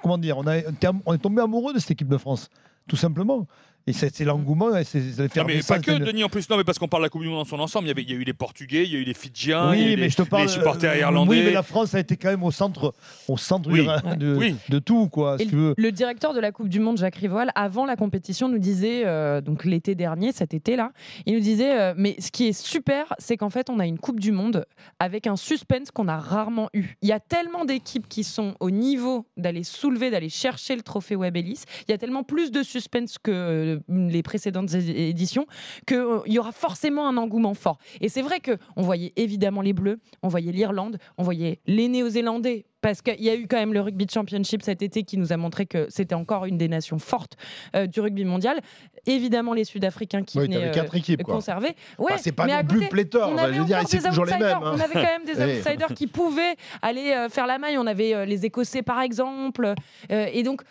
comment 0.00 0.16
dire, 0.16 0.38
on, 0.38 0.44
est 0.46 1.18
tombé 1.18 1.42
amoureux 1.42 1.74
de 1.74 1.80
cette 1.80 1.90
équipe 1.90 2.08
de 2.08 2.16
France 2.16 2.50
tout 2.90 2.96
simplement. 2.96 3.46
Et 3.86 3.92
c'est 3.92 4.24
l'engouement. 4.24 4.70
mais 4.70 5.60
pas 5.66 5.78
que, 5.78 5.98
Denis, 5.98 6.22
en 6.22 6.28
plus. 6.28 6.48
Non, 6.50 6.56
mais 6.56 6.64
parce 6.64 6.78
qu'on 6.78 6.86
parle 6.86 7.02
de 7.02 7.06
la 7.06 7.08
Coupe 7.08 7.22
du 7.22 7.28
Monde 7.28 7.38
dans 7.38 7.44
son 7.44 7.58
ensemble. 7.58 7.86
Il 7.86 7.88
y, 7.88 7.90
avait, 7.92 8.02
il 8.02 8.10
y 8.10 8.12
a 8.12 8.16
eu 8.16 8.24
les 8.24 8.34
Portugais, 8.34 8.84
il 8.84 8.92
y 8.92 8.96
a 8.96 8.98
eu 8.98 9.04
les 9.04 9.14
Fidjiens, 9.14 9.74
il 9.74 9.80
y 9.80 9.84
a 9.84 9.92
eu 9.92 9.96
les, 9.96 10.10
supporters 10.10 10.92
euh, 10.92 10.98
irlandais. 10.98 11.30
Oui, 11.30 11.42
mais 11.44 11.52
la 11.52 11.62
France 11.62 11.94
a 11.94 11.98
été 11.98 12.16
quand 12.16 12.28
même 12.28 12.42
au 12.42 12.50
centre, 12.50 12.94
au 13.26 13.36
centre 13.36 13.70
de, 13.70 14.54
de, 14.68 14.78
tout. 14.78 15.08
Quoi, 15.08 15.38
le, 15.38 15.90
directeur 15.90 16.34
de 16.34 16.40
la 16.40 16.52
Coupe 16.52 16.68
du 16.68 16.78
Monde, 16.78 16.98
Jacques 16.98 17.16
Rivoal, 17.16 17.50
avant 17.54 17.86
la 17.86 17.96
compétition, 17.96 18.48
nous 18.48 18.58
disait, 18.58 19.06
euh, 19.06 19.40
donc 19.40 19.64
l'été 19.64 19.94
dernier, 19.94 20.32
cet 20.32 20.52
été-là, 20.52 20.92
il 21.26 21.34
nous 21.34 21.40
disait 21.40 21.80
euh, 21.80 21.94
Mais 21.96 22.16
ce 22.18 22.30
qui 22.30 22.48
est 22.48 22.52
super, 22.52 23.14
c'est 23.18 23.36
qu'en 23.36 23.50
fait, 23.50 23.70
on 23.70 23.78
a 23.80 23.86
une 23.86 23.98
Coupe 23.98 24.20
du 24.20 24.30
Monde 24.30 24.66
avec 24.98 25.26
un 25.26 25.36
suspense 25.36 25.90
qu'on 25.90 26.08
a 26.08 26.18
rarement 26.18 26.68
eu. 26.74 26.96
Il 27.02 27.08
y 27.08 27.12
a 27.12 27.20
tellement 27.20 27.64
d'équipes 27.64 28.08
qui 28.08 28.24
sont 28.24 28.54
au 28.60 28.70
niveau 28.70 29.26
d'aller 29.36 29.64
soulever, 29.64 30.10
d'aller 30.10 30.28
chercher 30.28 30.76
le 30.76 30.82
trophée 30.82 31.16
Web 31.16 31.36
Ellis. 31.36 31.62
Il 31.88 31.90
y 31.90 31.94
a 31.94 31.98
tellement 31.98 32.22
plus 32.22 32.50
de 32.50 32.62
suspense 32.62 32.79
que 33.18 33.80
les 33.88 34.22
précédentes 34.22 34.74
éditions, 34.74 35.46
qu'il 35.86 35.96
euh, 35.96 36.20
y 36.26 36.38
aura 36.38 36.52
forcément 36.52 37.08
un 37.08 37.16
engouement 37.16 37.54
fort. 37.54 37.78
Et 38.00 38.08
c'est 38.08 38.22
vrai 38.22 38.40
qu'on 38.40 38.82
voyait 38.82 39.12
évidemment 39.16 39.62
les 39.62 39.72
Bleus, 39.72 40.00
on 40.22 40.28
voyait 40.28 40.52
l'Irlande, 40.52 40.98
on 41.18 41.22
voyait 41.22 41.60
les 41.66 41.88
Néo-Zélandais 41.88 42.66
parce 42.80 43.02
qu'il 43.02 43.22
y 43.22 43.30
a 43.30 43.34
eu 43.34 43.46
quand 43.46 43.58
même 43.58 43.72
le 43.72 43.80
Rugby 43.80 44.06
Championship 44.10 44.62
cet 44.62 44.82
été 44.82 45.02
qui 45.02 45.16
nous 45.16 45.32
a 45.32 45.36
montré 45.36 45.66
que 45.66 45.86
c'était 45.88 46.14
encore 46.14 46.46
une 46.46 46.58
des 46.58 46.68
nations 46.68 46.98
fortes 46.98 47.36
euh, 47.74 47.86
du 47.86 48.00
rugby 48.00 48.24
mondial. 48.24 48.60
Évidemment, 49.06 49.54
les 49.54 49.64
Sud-Africains 49.64 50.22
qui 50.22 50.38
venaient 50.38 50.70
quatre 50.70 50.94
euh, 50.94 50.98
équipes, 50.98 51.22
conserver. 51.22 51.74
Ouais, 51.98 52.18
c'est 52.18 52.32
pas 52.32 52.46
non 52.46 52.66
plus 52.66 52.88
pléthore. 52.88 53.30
On 53.32 53.38
avait, 53.38 53.64
dire, 53.64 53.84
toujours 53.84 54.24
les 54.24 54.32
mêmes, 54.32 54.58
hein. 54.62 54.72
on 54.74 54.80
avait 54.80 54.94
quand 54.94 55.02
même 55.02 55.24
des 55.24 55.40
outsiders 55.58 55.94
qui 55.94 56.06
pouvaient 56.06 56.56
aller 56.82 57.12
euh, 57.12 57.28
faire 57.28 57.46
la 57.46 57.58
maille. 57.58 57.78
On 57.78 57.86
avait 57.86 58.26
les 58.26 58.46
Écossais, 58.46 58.82
par 58.82 59.00
exemple. 59.00 59.74
et 60.10 60.42
donc, 60.42 60.62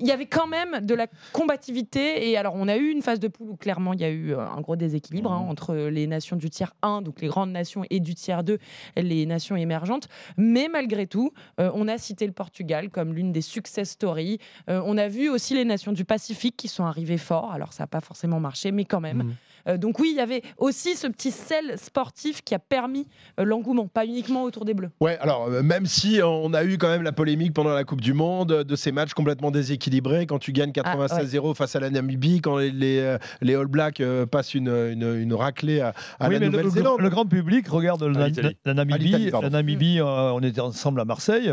il 0.00 0.06
y 0.06 0.12
avait 0.12 0.26
quand 0.26 0.46
même 0.46 0.80
de 0.84 0.94
la 0.94 1.06
combativité. 1.32 2.30
Et 2.30 2.36
alors, 2.36 2.54
on 2.56 2.68
a 2.68 2.76
eu 2.76 2.90
une 2.90 3.02
phase 3.02 3.20
de 3.20 3.28
poule 3.28 3.50
où 3.50 3.56
clairement, 3.56 3.92
il 3.92 4.00
y 4.00 4.04
a 4.04 4.10
eu 4.10 4.34
un 4.34 4.60
gros 4.60 4.76
déséquilibre 4.76 5.32
hein, 5.32 5.44
mmh. 5.44 5.50
entre 5.50 5.74
les 5.74 6.06
nations 6.06 6.36
du 6.36 6.50
tiers 6.50 6.74
1, 6.82 7.02
donc 7.02 7.20
les 7.20 7.28
grandes 7.28 7.52
nations, 7.52 7.84
et 7.90 8.00
du 8.00 8.14
tiers 8.14 8.44
2, 8.44 8.58
les 8.96 9.26
nations 9.26 9.56
émergentes. 9.56 10.08
Mais 10.36 10.68
malgré 10.68 11.06
tout, 11.06 11.32
euh, 11.58 11.70
on 11.74 11.88
a 11.88 11.98
cité 11.98 12.26
le 12.26 12.32
Portugal 12.32 12.90
comme 12.90 13.14
l'une 13.14 13.32
des 13.32 13.40
success 13.42 13.90
stories. 13.90 14.38
Euh, 14.68 14.82
on 14.84 14.96
a 14.96 15.08
vu 15.08 15.28
aussi 15.28 15.54
les 15.54 15.64
nations 15.64 15.92
du 15.92 16.04
Pacifique 16.04 16.56
qui 16.56 16.68
sont 16.68 16.84
arrivées 16.84 17.18
fort. 17.18 17.52
Alors 17.52 17.72
ça 17.72 17.84
n'a 17.84 17.88
pas 17.88 18.00
forcément 18.00 18.40
marché, 18.40 18.70
mais 18.72 18.84
quand 18.84 19.00
même. 19.00 19.18
Mhm. 19.18 19.34
Donc 19.76 19.98
oui, 19.98 20.10
il 20.12 20.16
y 20.16 20.20
avait 20.20 20.42
aussi 20.56 20.96
ce 20.96 21.06
petit 21.06 21.30
sel 21.30 21.78
sportif 21.78 22.42
qui 22.42 22.54
a 22.54 22.58
permis 22.58 23.06
l'engouement, 23.36 23.88
pas 23.88 24.04
uniquement 24.04 24.44
autour 24.44 24.64
des 24.64 24.74
Bleus. 24.74 24.90
Ouais, 25.00 25.18
alors 25.18 25.50
même 25.50 25.86
si 25.86 26.20
on 26.24 26.54
a 26.54 26.64
eu 26.64 26.78
quand 26.78 26.88
même 26.88 27.02
la 27.02 27.12
polémique 27.12 27.52
pendant 27.52 27.74
la 27.74 27.84
Coupe 27.84 28.00
du 28.00 28.12
Monde 28.12 28.64
de 28.64 28.76
ces 28.76 28.92
matchs 28.92 29.12
complètement 29.12 29.50
déséquilibrés, 29.50 30.26
quand 30.26 30.38
tu 30.38 30.52
gagnes 30.52 30.70
96-0 30.70 31.50
ah, 31.50 31.54
face 31.54 31.76
à 31.76 31.80
la 31.80 31.90
Namibie, 31.90 32.40
quand 32.40 32.58
les, 32.58 33.16
les, 33.40 33.54
All 33.54 33.66
Blacks 33.66 34.02
passent 34.30 34.54
une, 34.54 34.68
une, 34.68 35.34
raclée 35.34 35.80
à, 35.80 35.94
la 36.20 36.38
Nouvelle-Zélande. 36.38 37.00
Le, 37.00 37.10
grand 37.10 37.26
public 37.26 37.68
regarde 37.68 38.02
la, 38.02 38.30
Namibie. 38.74 39.30
La 39.30 39.50
Namibie, 39.50 40.00
on 40.00 40.40
était 40.40 40.60
ensemble 40.60 41.00
à 41.00 41.04
Marseille. 41.04 41.52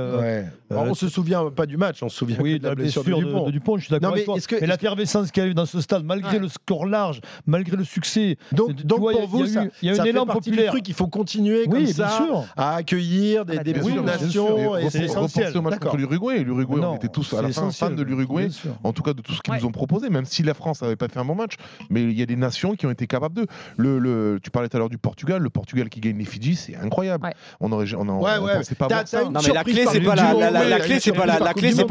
on 0.70 0.94
se 0.94 1.10
souvient 1.10 1.50
pas 1.52 1.66
du 1.66 1.78
match, 1.78 2.02
on 2.04 2.10
se 2.10 2.18
souvient 2.18 2.38
oui, 2.40 2.60
de 2.60 2.68
la 2.68 2.76
blessure, 2.76 3.04
de 3.04 3.52
Dupont. 3.52 3.78
Je 3.78 3.86
suis 3.86 3.92
d'accord 3.92 4.14
avec 4.14 4.26
toi. 4.26 4.38
Mais 4.62 4.68
l'effervescence 4.68 5.32
qu'il 5.32 5.44
y 5.44 5.46
a 5.46 5.50
eu 5.50 5.54
dans 5.54 5.66
ce 5.66 5.82
stade, 5.82 6.04
malgré 6.04 6.40
le 6.40 6.48
score 6.48 6.86
large, 6.86 7.22
malgré 7.46 7.76
le 7.76 7.84
succès. 7.84 8.05
Donc, 8.52 8.76
donc 8.84 9.00
pour 9.00 9.28
vous, 9.28 9.46
il 9.46 9.90
y 9.90 9.90
a, 9.90 10.02
un 10.02 10.06
élan 10.06 10.26
populaire. 10.26 10.72
truc, 10.72 10.88
il 10.88 10.94
faut 10.94 11.08
continuer 11.08 11.68
comme 11.68 11.86
ça 11.88 12.46
à 12.56 12.76
accueillir 12.76 13.46
des, 13.46 13.60
des 13.60 13.74
nations. 13.74 14.74
C'est 14.90 15.04
essentiel. 15.04 15.56
au 15.58 15.62
match 15.62 15.80
contre 15.80 15.98
l'Uruguay. 15.98 16.44
L'Uruguay, 16.44 16.82
on 16.84 16.96
était 16.96 17.08
tous 17.08 17.34
à 17.34 17.42
la 17.42 17.52
fin 17.52 17.72
fans 17.72 17.90
de 17.90 18.04
l'Uruguay, 18.04 18.48
en 18.84 18.94
tout 18.94 19.04
cas 19.04 19.14
de 19.14 19.22
tout 19.22 19.34
ce 19.34 19.42
qu'ils 19.42 19.54
nous 19.56 19.66
ont 19.66 19.72
proposé, 19.72 20.10
même 20.10 20.26
si 20.26 20.44
la 20.44 20.54
France 20.54 20.82
n'avait 20.82 20.96
pas 20.96 21.08
fait 21.08 21.20
un 21.20 21.26
bon 21.26 21.36
match. 21.36 21.56
Mais 21.90 22.04
il 22.04 22.18
y 22.18 22.22
a 22.22 22.26
des 22.26 22.36
nations 22.36 22.76
qui 22.76 22.86
ont 22.86 22.92
été 22.92 23.08
capables. 23.08 23.46
Le, 23.78 24.40
tu 24.42 24.52
parlais 24.52 24.70
tout 24.70 24.78
à 24.78 24.80
l'heure 24.80 24.90
du 24.90 24.98
Portugal. 24.98 25.42
Le 25.42 25.50
Portugal 25.50 25.90
qui 25.90 26.00
gagne 26.00 26.18
les 26.18 26.26
Fidji, 26.26 26.56
c'est 26.56 26.76
incroyable. 26.76 27.30
On 27.60 27.72
aurait, 27.72 27.94
on, 27.96 28.06
pensait 28.06 28.76
pas 28.76 28.88
voir 28.88 29.08
ça. 29.08 29.24
Non, 29.26 29.40
mais 29.46 29.54
la 29.54 29.64
clé, 29.64 29.86
c'est 29.92 30.02
pas 30.02 30.16
la 30.16 30.80
clé, 30.80 31.00
c'est 31.00 31.12
pas 31.12 31.26
la 31.26 31.54
clé, 31.54 31.72
c'est 31.74 31.86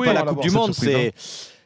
pas 0.00 0.12
la 0.12 0.22
Coupe 0.22 0.42
du 0.42 0.50
Monde. 0.50 0.74
C'est 0.74 1.14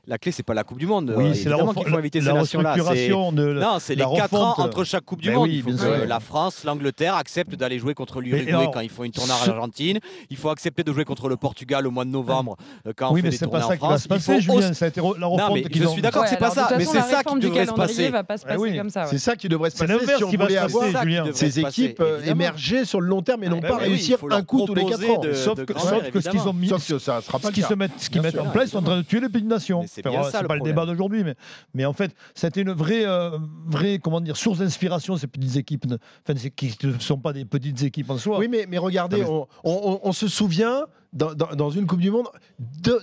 la 0.08 0.16
clé, 0.16 0.32
c'est 0.32 0.42
pas 0.42 0.54
la 0.54 0.64
Coupe 0.64 0.78
du 0.78 0.86
Monde. 0.86 1.12
Oui, 1.16 1.36
c'est 1.36 1.50
la, 1.50 1.58
qu'il 1.58 1.86
faut 1.86 1.96
inviter 1.96 2.20
ces 2.22 2.32
nations-là. 2.32 2.76
Non, 2.76 3.76
c'est 3.78 3.94
les 3.94 4.04
4 4.04 4.34
ans 4.34 4.54
entre 4.58 4.84
chaque 4.84 5.04
Coupe 5.04 5.20
du 5.20 5.30
Monde. 5.30 5.50
il 5.50 5.62
faut 5.62 5.70
que 5.70 6.06
la 6.06 6.20
France, 6.20 6.64
l'Angleterre 6.64 7.14
acceptent 7.14 7.54
d'aller 7.54 7.78
jouer 7.78 7.94
contre 7.94 8.20
l'Uruguay 8.20 8.68
quand 8.72 8.80
ils 8.80 8.88
font 8.88 9.04
une 9.04 9.12
tournée 9.12 9.32
en 9.32 9.50
Argentine. 9.50 10.00
Il 10.30 10.36
faut 10.36 10.48
accepter 10.48 10.82
de 10.82 10.92
jouer 10.92 11.04
contre 11.04 11.28
le 11.28 11.36
Portugal 11.36 11.86
au 11.86 11.90
mois 11.90 12.04
de 12.04 12.10
novembre 12.10 12.56
euh, 12.86 12.92
quand 12.96 13.12
on 13.12 13.16
fait 13.16 13.22
des 13.22 13.38
tournées 13.38 13.62
en 13.62 13.70
France. 13.70 13.70
Oui, 13.70 13.76
mais 13.76 13.76
c'est 13.76 13.76
pas 13.76 13.76
ça 13.76 13.76
qui 13.76 13.86
va 13.86 13.98
se 13.98 14.08
passer, 14.08 14.40
Julien. 14.40 14.72
Ça 14.72 14.86
a 14.86 14.88
été 14.88 15.00
la 15.00 15.26
refonte. 15.26 15.48
Non, 15.48 15.54
mais 15.54 15.64
je 15.70 15.86
suis 15.86 16.02
d'accord 16.02 16.24
que 16.24 16.30
c'est 16.30 16.36
pas 16.36 16.50
ça. 16.50 16.70
Mais 16.76 16.84
c'est 16.84 17.02
ça 17.02 17.22
qui 17.22 17.38
devrait 17.38 17.66
se 17.66 17.72
passer. 17.72 18.10
C'est 19.06 19.18
ça 19.18 19.36
qui 19.36 19.48
devrait 19.48 19.70
se 19.70 19.78
passer 19.78 20.16
si 20.16 20.24
on 20.24 20.30
voulait 20.30 20.56
avoir 20.56 20.84
ces 21.34 21.60
équipes 21.60 22.00
euh, 22.00 22.22
émerger 22.24 22.84
sur 22.84 23.00
le 23.00 23.08
long 23.08 23.22
terme 23.22 23.44
et 23.44 23.48
non 23.48 23.60
pas 23.60 23.76
réussir 23.76 24.18
un 24.30 24.42
coup 24.42 24.64
tous 24.64 24.74
les 24.74 24.86
4 24.86 25.10
ans. 25.10 25.22
Sauf 25.34 25.64
que 25.64 26.20
ce 26.20 26.30
qu'ils 26.30 26.48
ont 26.48 26.54
mis, 26.54 26.68
ce 26.68 28.10
qu'ils 28.10 28.22
mettent 28.22 28.38
en 28.38 28.50
place, 28.50 28.70
sont 28.70 28.78
en 28.78 28.82
train 28.82 28.96
de 28.96 29.02
tuer 29.02 29.20
les 29.20 29.28
pays 29.28 29.42
de 29.42 29.48
nations 29.48 29.84
c'est 30.02 30.46
pas 30.46 30.56
le 30.56 30.62
débat 30.62 30.86
d'aujourd'hui, 30.86 31.24
mais, 31.24 31.34
mais 31.74 31.84
en 31.84 31.92
fait, 31.92 32.14
c'était 32.34 32.60
une 32.60 32.72
vraie, 32.72 33.06
euh, 33.06 33.38
vraie 33.66 33.98
comment 33.98 34.20
dire, 34.20 34.36
source 34.36 34.58
d'inspiration, 34.58 35.16
ces 35.16 35.26
petites 35.26 35.56
équipes, 35.56 35.86
enfin, 36.26 36.38
qui 36.56 36.74
ne 36.84 36.98
sont 36.98 37.18
pas 37.18 37.32
des 37.32 37.44
petites 37.44 37.82
équipes 37.82 38.10
en 38.10 38.18
soi. 38.18 38.38
Oui, 38.38 38.48
mais, 38.48 38.66
mais 38.68 38.78
regardez, 38.78 39.24
on, 39.24 39.46
on, 39.64 40.12
se 40.12 40.28
souvient 40.28 40.86
dans, 41.12 41.70
une 41.70 41.86
Coupe 41.86 42.00
du 42.00 42.10
Monde 42.10 42.28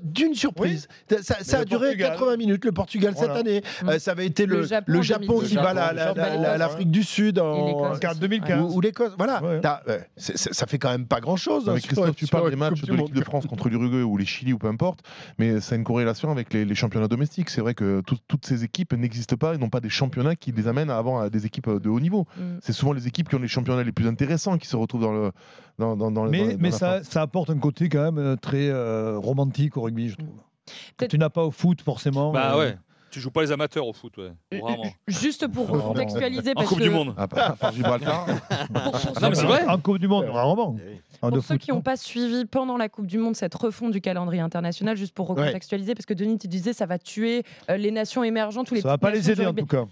d'une 0.04 0.36
surprise. 0.36 0.88
Ça, 1.22 1.60
a 1.60 1.66
duré 1.66 1.98
80 1.98 2.38
minutes, 2.38 2.66
le 2.66 2.72
Portugal 2.72 3.14
cette 3.18 3.30
année. 3.32 3.64
Euh, 3.88 4.00
ça 4.00 4.12
avait 4.12 4.26
été 4.26 4.46
le, 4.46 4.68
le 4.86 5.02
Japon, 5.02 5.40
qui 5.40 5.56
bat 5.56 5.74
l'Afrique 5.74 6.92
du 6.92 7.04
Sud 7.04 7.40
en 7.40 7.96
2015. 8.20 8.76
Ou, 8.76 8.82
l'Écosse. 8.82 9.14
Voilà. 9.18 9.42
Euh, 9.44 10.00
ça 10.18 10.66
fait 10.66 10.78
quand 10.78 10.90
même 10.90 11.08
pas 11.08 11.20
grand-chose. 11.20 11.70
Hein, 11.70 11.76
Christophe, 11.76 12.16
tu 12.16 12.28
parles 12.28 12.50
des 12.50 12.56
matchs 12.56 12.82
de 12.82 12.94
l'équipe 12.94 13.16
de 13.16 13.24
France 13.24 13.46
contre 13.48 13.70
l'Uruguay 13.70 14.02
ou 14.02 14.18
les 14.18 14.26
Chili 14.26 14.54
ou 14.54 14.58
peu 14.58 14.68
importe, 14.68 15.00
mais 15.38 15.60
ça 15.62 15.76
a 15.76 15.78
une 15.78 15.84
corrélation 15.84 16.32
avec 16.32 16.54
les, 16.54 16.76
championnats 16.76 17.08
domestiques. 17.08 17.50
C'est 17.50 17.62
vrai 17.62 17.74
que 17.74 18.02
toutes 18.28 18.46
ces 18.46 18.64
équipes 18.64 18.94
n'existent 18.94 19.38
pas 19.38 19.56
et 19.56 19.58
n'ont 19.58 19.70
pas 19.70 19.80
des 19.80 19.90
championnats 19.90 20.36
qui 20.36 20.52
les 20.52 20.68
amènent 20.68 20.90
à 20.90 20.98
avoir 20.98 21.30
des 21.32 21.46
équipes 21.46 21.70
de 21.70 21.90
haut 21.90 22.00
niveau. 22.00 22.28
Mm. 22.38 22.58
C'est 22.62 22.74
souvent 22.74 22.94
les 22.94 23.08
équipes 23.08 23.30
qui 23.30 23.36
ont 23.36 23.40
les 23.40 23.48
championnats 23.48 23.84
les 23.84 23.92
plus 23.92 24.08
intéressants 24.08 24.58
qui 24.58 24.68
se 24.68 24.76
retrouvent 24.76 25.02
dans 25.02 25.14
le 25.14 25.32
dans, 25.77 25.96
dans, 25.96 26.25
mais, 26.25 26.55
mais 26.60 26.72
ça, 26.72 27.03
ça, 27.03 27.22
apporte 27.22 27.50
un 27.50 27.58
côté 27.58 27.89
quand 27.89 28.03
même 28.03 28.17
euh, 28.17 28.36
très 28.36 28.70
euh, 28.70 29.17
romantique 29.17 29.75
au 29.77 29.82
rugby, 29.82 30.10
je 30.10 30.15
trouve. 30.15 31.10
Tu 31.10 31.17
n'as 31.17 31.29
pas 31.29 31.44
au 31.44 31.51
foot 31.51 31.82
forcément. 31.82 32.32
Bah 32.32 32.55
euh, 32.55 32.60
ouais. 32.60 32.77
Tu 33.12 33.20
joues 33.20 33.32
pas 33.32 33.44
les 33.44 33.51
amateurs 33.51 33.88
au 33.88 33.94
foot, 33.94 34.17
ouais. 34.17 34.60
Juste 35.08 35.48
pour 35.48 35.67
contextualiser. 35.67 36.53
Parce 36.53 36.67
en 36.67 36.70
Coupe 36.70 36.82
du 36.82 36.89
Monde. 36.89 37.13
À 37.17 37.27
part, 37.27 37.72
Gibraltar. 37.72 38.25
non, 39.22 39.29
mais 39.29 39.36
c'est 39.36 39.46
vrai. 39.46 39.65
En 39.67 39.77
Coupe 39.77 40.00
du 40.00 40.08
Monde, 40.08 40.25
rarement. 40.25 40.75
Pour 41.22 41.44
ceux 41.44 41.58
qui 41.58 41.72
n'ont 41.72 41.82
pas 41.82 41.98
suivi 41.98 42.46
pendant 42.46 42.77
la 42.77 42.89
Coupe 42.89 43.08
du 43.08 43.17
Monde 43.17 43.36
cette 43.36 43.55
refonte 43.55 43.91
du 43.91 44.01
calendrier 44.01 44.41
international, 44.41 44.98
juste 44.98 45.13
pour 45.13 45.27
recontextualiser, 45.27 45.94
parce 45.94 46.05
que 46.05 46.13
Denis, 46.13 46.38
tu 46.38 46.48
disais 46.48 46.74
ça 46.74 46.86
va 46.86 46.98
tuer 46.98 47.44
les 47.70 47.91
nations 47.91 48.24
émergentes. 48.24 48.67
Tous 48.67 48.75
les 48.75 48.82
ça 48.82 48.89
va 48.89 48.98
pas 48.98 49.12
les 49.12 49.29
aider 49.29 49.46
en 49.46 49.53
tout 49.53 49.65
cas. 49.65 49.86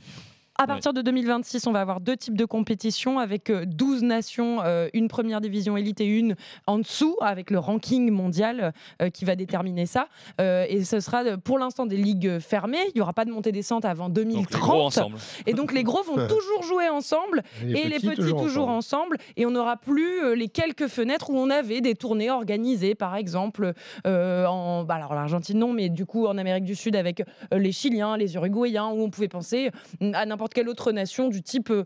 À 0.64 0.68
partir 0.68 0.94
de 0.94 1.02
2026, 1.02 1.68
on 1.68 1.74
va 1.74 1.82
avoir 1.82 2.00
deux 2.00 2.16
types 2.16 2.38
de 2.38 2.46
compétitions 2.46 3.20
avec 3.20 3.52
12 3.52 4.02
euh, 4.02 4.06
nations, 4.06 4.62
euh, 4.64 4.88
une 4.94 5.10
première 5.10 5.42
division 5.42 5.76
élite 5.76 6.00
et 6.00 6.06
une 6.06 6.38
en 6.68 6.80
dessous, 6.80 7.18
avec 7.20 7.52
le 7.52 7.60
ranking 7.60 8.10
mondial 8.10 8.72
euh, 9.02 9.10
qui 9.10 9.26
va 9.26 9.36
déterminer 9.36 9.86
ça. 9.86 10.08
et 10.40 10.86
ce 10.86 11.02
sera 11.02 11.38
pour 11.44 11.60
l'instant 11.60 11.86
des 11.86 11.98
ligues 11.98 12.40
fermées. 12.40 12.78
Il 12.88 12.92
n'y 12.96 13.02
aura 13.02 13.12
pas 13.12 13.26
de 13.26 13.32
montée-descente 13.32 13.84
avant 13.84 14.08
2030. 14.08 15.00
et 15.48 15.54
donc 15.54 15.74
les 15.74 15.84
gros 15.84 16.02
vont 16.04 16.28
toujours 16.28 16.64
jouer 16.64 16.88
ensemble 16.88 17.44
et 17.62 17.90
les 17.90 18.00
petits, 18.00 18.32
toujours, 18.32 18.70
ensemble. 18.70 19.18
Et 19.36 19.46
on 19.46 19.52
n'aura 19.52 19.76
plus 19.76 20.34
les 20.36 20.48
quelques 20.48 20.88
fenêtres 20.88 21.30
où 21.30 21.38
on 21.38 21.50
avait 21.50 21.82
des 21.82 21.96
tournées 21.96 22.32
organisées, 22.32 22.96
par 22.96 23.18
exemple 23.18 23.74
en. 24.06 24.86
Bah, 24.86 24.96
alors 24.96 25.14
l'Argentine 25.14 25.60
non, 25.60 25.74
mais 25.74 25.90
du 25.90 26.06
coup 26.06 26.26
en 26.26 26.38
Amérique 26.38 26.64
du 26.64 26.76
Sud 26.76 26.96
avec 26.96 27.24
les 27.52 27.72
Chiliens, 27.74 28.16
les 28.16 28.36
Uruguayens, 28.36 28.88
où 28.88 29.04
on 29.04 29.10
pouvait 29.10 29.28
penser 29.28 29.72
à 30.14 30.26
n'importe 30.26 30.53
quelle 30.54 30.70
autre 30.70 30.92
nation 30.92 31.30
du 31.30 31.42
type 31.42 31.70
euh, 31.70 31.84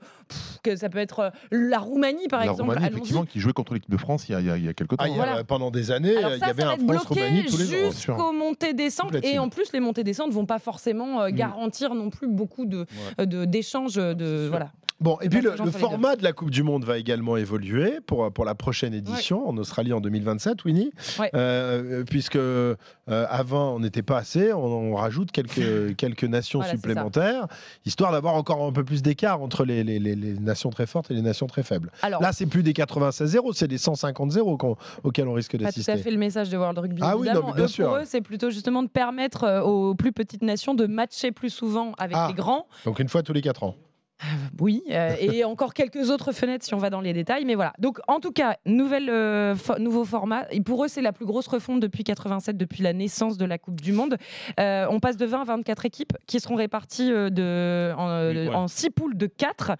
que 0.63 0.75
ça 0.75 0.89
peut 0.89 0.99
être 0.99 1.19
euh, 1.19 1.29
la 1.51 1.79
Roumanie 1.79 2.27
par 2.27 2.41
exemple. 2.41 2.61
La 2.61 2.65
Roumanie 2.75 2.87
effectivement 2.87 3.25
qui 3.25 3.39
jouait 3.39 3.53
contre 3.53 3.73
l'équipe 3.73 3.89
de 3.89 3.97
France 3.97 4.29
il 4.29 4.33
y 4.33 4.35
a, 4.35 4.57
il 4.57 4.65
y 4.65 4.67
a, 4.67 4.73
quelques 4.73 4.97
temps. 4.97 5.05
Ah, 5.19 5.43
pendant 5.43 5.71
des 5.71 5.91
années, 5.91 6.13
il 6.13 6.39
y 6.39 6.43
avait 6.43 6.63
un 6.63 6.77
France-Roumanie 6.77 7.45
tous 7.45 7.57
les 7.57 7.85
ans. 7.85 7.91
Jusqu'aux 7.91 8.33
montées 8.33 8.73
descentes 8.73 9.15
et 9.23 9.39
en 9.39 9.49
plus 9.49 9.71
les 9.73 9.79
montées 9.79 10.03
descentes 10.03 10.31
vont 10.31 10.45
pas 10.45 10.59
forcément 10.59 11.21
euh, 11.21 11.29
mm. 11.29 11.31
garantir 11.31 11.95
non 11.95 12.09
plus 12.09 12.27
beaucoup 12.27 12.65
de 12.65 12.85
d'échanges 13.45 13.95
de, 13.95 14.47
voilà. 14.49 14.71
Bon, 14.99 15.19
et 15.21 15.29
puis 15.29 15.41
le, 15.41 15.51
format 15.71 16.15
de 16.15 16.23
la 16.23 16.33
Coupe 16.33 16.49
du 16.49 16.63
Monde 16.63 16.83
va 16.83 16.97
également 16.97 17.37
évoluer 17.37 17.99
pour, 18.05 18.31
pour 18.31 18.45
la 18.45 18.55
prochaine 18.55 18.95
édition 18.95 19.47
en 19.47 19.55
Australie 19.57 19.93
en 19.93 20.01
2027, 20.01 20.65
Winnie. 20.65 20.91
Euh, 21.35 22.03
puisque 22.03 22.35
euh, 22.35 22.75
avant, 23.05 23.75
on 23.75 23.79
n'était 23.79 24.01
pas 24.01 24.17
assez, 24.17 24.51
on, 24.53 24.95
rajoute 24.95 25.31
quelques, 25.31 25.95
quelques 25.97 26.23
nations 26.23 26.63
supplémentaires, 26.63 27.47
histoire 27.85 28.11
d'avoir 28.11 28.35
encore 28.35 28.65
un 28.65 28.71
peu 28.71 28.83
plus 28.83 29.03
d'écart 29.03 29.41
entre 29.41 29.65
les, 29.65 29.83
les, 29.83 29.99
les, 29.99 30.15
nations 30.15 30.71
très 30.71 30.87
fortes 30.87 31.11
et 31.11 31.13
les 31.13 31.21
nations 31.21 31.47
très 31.47 31.63
faibles. 31.63 31.91
Alors, 32.01 32.21
Là, 32.21 32.31
c'est 32.33 32.47
plus 32.47 32.63
des 32.63 32.73
96-0, 32.73 33.53
c'est 33.53 33.67
des 33.67 33.77
150-0 33.77 34.77
auxquels 35.03 35.27
on 35.27 35.33
risque 35.33 35.55
d'assister. 35.57 35.91
Pas 35.91 35.95
tout 35.95 36.01
à 36.01 36.03
fait 36.03 36.11
le 36.11 36.17
message 36.17 36.49
de 36.49 36.57
World 36.57 36.79
Rugby. 36.79 37.01
Ah 37.03 37.15
oui, 37.17 37.29
non, 37.31 37.51
bien 37.51 37.67
sûr. 37.67 37.87
Pour 37.87 37.97
eux, 37.97 38.05
c'est 38.05 38.21
plutôt 38.21 38.49
justement 38.49 38.81
de 38.81 38.89
permettre 38.89 39.43
euh, 39.43 39.61
aux 39.61 39.93
plus 39.93 40.11
petites 40.11 40.41
nations 40.41 40.73
de 40.73 40.87
matcher 40.87 41.31
plus 41.31 41.49
souvent 41.49 41.93
avec 41.99 42.17
ah. 42.17 42.27
les 42.29 42.33
grands. 42.33 42.67
Donc 42.85 42.99
une 42.99 43.09
fois 43.09 43.21
tous 43.21 43.33
les 43.33 43.41
4 43.41 43.63
ans. 43.63 43.75
Euh, 44.23 44.25
oui, 44.59 44.83
euh, 44.89 45.15
et 45.19 45.43
encore 45.43 45.73
quelques 45.73 46.09
autres 46.09 46.31
fenêtres 46.31 46.65
si 46.65 46.73
on 46.73 46.77
va 46.77 46.89
dans 46.89 47.01
les 47.01 47.13
détails, 47.13 47.45
mais 47.45 47.55
voilà. 47.55 47.73
Donc, 47.79 47.99
en 48.07 48.19
tout 48.19 48.31
cas, 48.31 48.57
nouvelle, 48.65 49.09
euh, 49.09 49.55
nouveau 49.79 50.05
format. 50.05 50.45
Et 50.51 50.61
pour 50.61 50.83
eux, 50.83 50.87
c'est 50.87 51.01
la 51.01 51.13
plus 51.13 51.25
grosse 51.25 51.47
refonte 51.47 51.79
depuis 51.79 52.03
87, 52.03 52.57
depuis 52.57 52.83
la 52.83 52.93
naissance 52.93 53.37
de 53.37 53.45
la 53.45 53.57
Coupe 53.57 53.81
du 53.81 53.93
Monde. 53.93 54.17
on 54.57 54.99
passe 54.99 55.17
de 55.17 55.25
20 55.25 55.41
à 55.41 55.43
24 55.43 55.85
équipes 55.85 56.13
qui 56.25 56.39
seront 56.39 56.55
réparties 56.55 57.09
de, 57.09 57.93
en, 57.95 58.67
6 58.67 58.89
poules 58.89 59.17
de 59.17 59.27
4. 59.27 59.73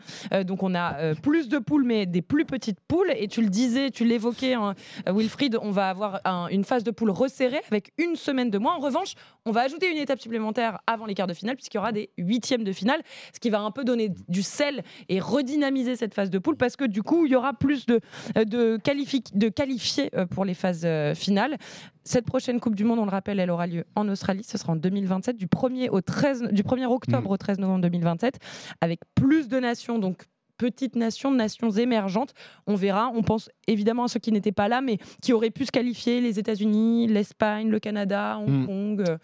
donc, 0.44 0.64
on 0.64 0.76
a 0.76 1.16
plus 1.16 1.50
de 1.50 1.58
poules, 1.58 1.84
mais 1.84 2.06
des 2.06 2.22
plus 2.22 2.46
petites 2.46 2.80
poules. 2.80 3.12
Et 3.16 3.28
tu 3.28 3.42
le 3.42 3.50
disais, 3.50 3.90
tu 3.92 4.06
l'évoquais, 4.06 4.54
hein, 4.54 4.76
Wilfried, 5.08 5.58
on 5.62 5.72
va 5.72 5.90
avoir 5.90 6.22
une 6.52 6.64
phase 6.64 6.84
de 6.84 6.92
poule 6.92 7.10
resserrée 7.10 7.62
avec 7.72 7.92
une 7.98 8.16
semaine 8.16 8.50
de 8.50 8.58
moins. 8.58 8.76
En 8.76 8.80
revanche, 8.80 9.14
on 9.46 9.52
va 9.52 9.62
ajouter 9.62 9.90
une 9.92 9.98
étape 9.98 10.20
supplémentaire 10.20 10.80
avant 10.88 11.06
les 11.06 11.16
quarts 11.16 11.28
de 11.28 11.34
finale, 11.34 11.56
puisqu'il 11.56 11.78
y 11.78 11.80
aura 11.80 11.92
des 11.92 12.10
huitièmes 12.18 12.64
de 12.64 12.72
finale, 12.72 13.02
ce 13.34 13.40
qui 13.40 13.50
va 13.50 13.62
un 13.62 13.72
peu 13.72 13.84
donner 13.84 14.12
du 14.28 14.44
sel 14.44 14.84
et 15.10 15.20
redynamiser 15.20 15.96
cette 15.96 16.14
phase 16.14 16.30
de 16.30 16.40
poule 16.40 16.58
parce 16.58 16.76
que 16.76 16.86
du 16.86 17.04
coup, 17.04 17.26
il 17.26 17.32
y 17.32 17.36
aura 17.36 17.54
plus 17.54 17.86
de, 17.86 18.00
de, 18.36 18.78
de 19.34 19.50
qualifiés 19.50 20.10
euh, 20.16 20.26
pour 20.26 20.46
les 20.46 20.54
phases 20.54 20.84
euh, 20.86 21.16
finales. 21.16 21.58
Cette 22.04 22.26
prochaine 22.26 22.60
Coupe 22.60 22.76
du 22.76 22.86
Monde, 22.86 23.00
on 23.00 23.06
le 23.06 23.12
rappelle, 23.12 23.40
elle 23.40 23.52
aura 23.52 23.68
lieu 23.68 23.86
en 23.96 24.08
Australie. 24.08 24.44
Ce 24.44 24.58
sera 24.58 24.74
en 24.74 24.76
2027, 24.78 25.36
du 25.36 25.48
1er, 25.48 25.90
au 25.90 26.02
13, 26.02 26.50
du 26.52 26.64
1er 26.64 26.86
octobre 26.86 27.30
mmh. 27.30 27.34
au 27.34 27.38
13 27.38 27.60
novembre 27.60 27.82
2027, 27.82 28.40
avec 28.82 29.02
plus 29.14 29.50
de 29.50 29.60
nations, 29.60 30.00
donc 30.00 30.24
petites 30.58 30.96
nations, 30.96 31.32
nations 31.32 31.72
émergentes. 31.72 32.34
On 32.66 32.76
verra. 32.76 33.12
On 33.14 33.24
pense 33.24 33.50
évidemment 33.68 34.06
à 34.06 34.08
ceux 34.08 34.20
qui 34.20 34.32
n'étaient 34.32 34.52
pas 34.52 34.68
là, 34.68 34.82
mais 34.82 34.98
qui 35.22 35.34
auraient 35.34 35.52
pu 35.52 35.66
se 35.66 35.72
qualifier 35.72 36.22
les 36.22 36.40
États-Unis, 36.40 37.08
l'Espagne, 37.08 37.70
le 37.70 37.80
Canada, 37.80 38.40
Hong 38.40 38.50
hmm. 38.50 38.66
Kong. 38.66 39.06
Euh, 39.08 39.18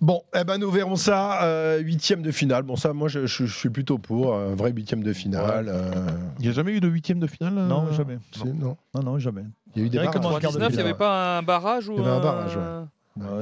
bon, 0.00 0.22
eh 0.34 0.44
ben, 0.44 0.58
nous 0.58 0.70
verrons 0.70 0.96
ça. 0.96 1.44
Euh, 1.44 1.78
huitième 1.78 2.22
de 2.22 2.30
finale. 2.30 2.62
Bon, 2.62 2.76
ça, 2.76 2.92
moi, 2.92 3.08
je, 3.08 3.26
suis 3.26 3.70
plutôt 3.70 3.98
pour. 3.98 4.34
Un 4.34 4.54
vrai 4.54 4.72
huitième 4.72 5.02
de 5.02 5.12
finale. 5.12 5.68
Euh. 5.68 5.90
Il 6.38 6.42
n'y 6.42 6.48
a 6.48 6.52
jamais 6.52 6.72
eu 6.72 6.80
de 6.80 6.88
huitième 6.88 7.18
de 7.18 7.26
finale 7.26 7.54
Non, 7.54 7.92
jamais. 7.92 8.18
Non. 8.44 8.76
non, 8.94 9.02
non, 9.02 9.18
jamais. 9.18 9.44
Il 9.74 9.82
y 9.82 9.84
a 9.84 9.86
eu 9.86 9.90
des 9.90 9.98
barrages. 9.98 10.16
En 10.16 10.20
2019, 10.20 10.70
il 10.70 10.76
n'y 10.76 10.80
avait 10.82 10.94
pas 10.94 11.38
un 11.38 11.42
barrage 11.42 11.88
ou 11.88 11.94
Il 11.94 11.98
y 11.98 12.00
avait 12.00 12.10
un 12.10 12.20
barrage, 12.20 12.58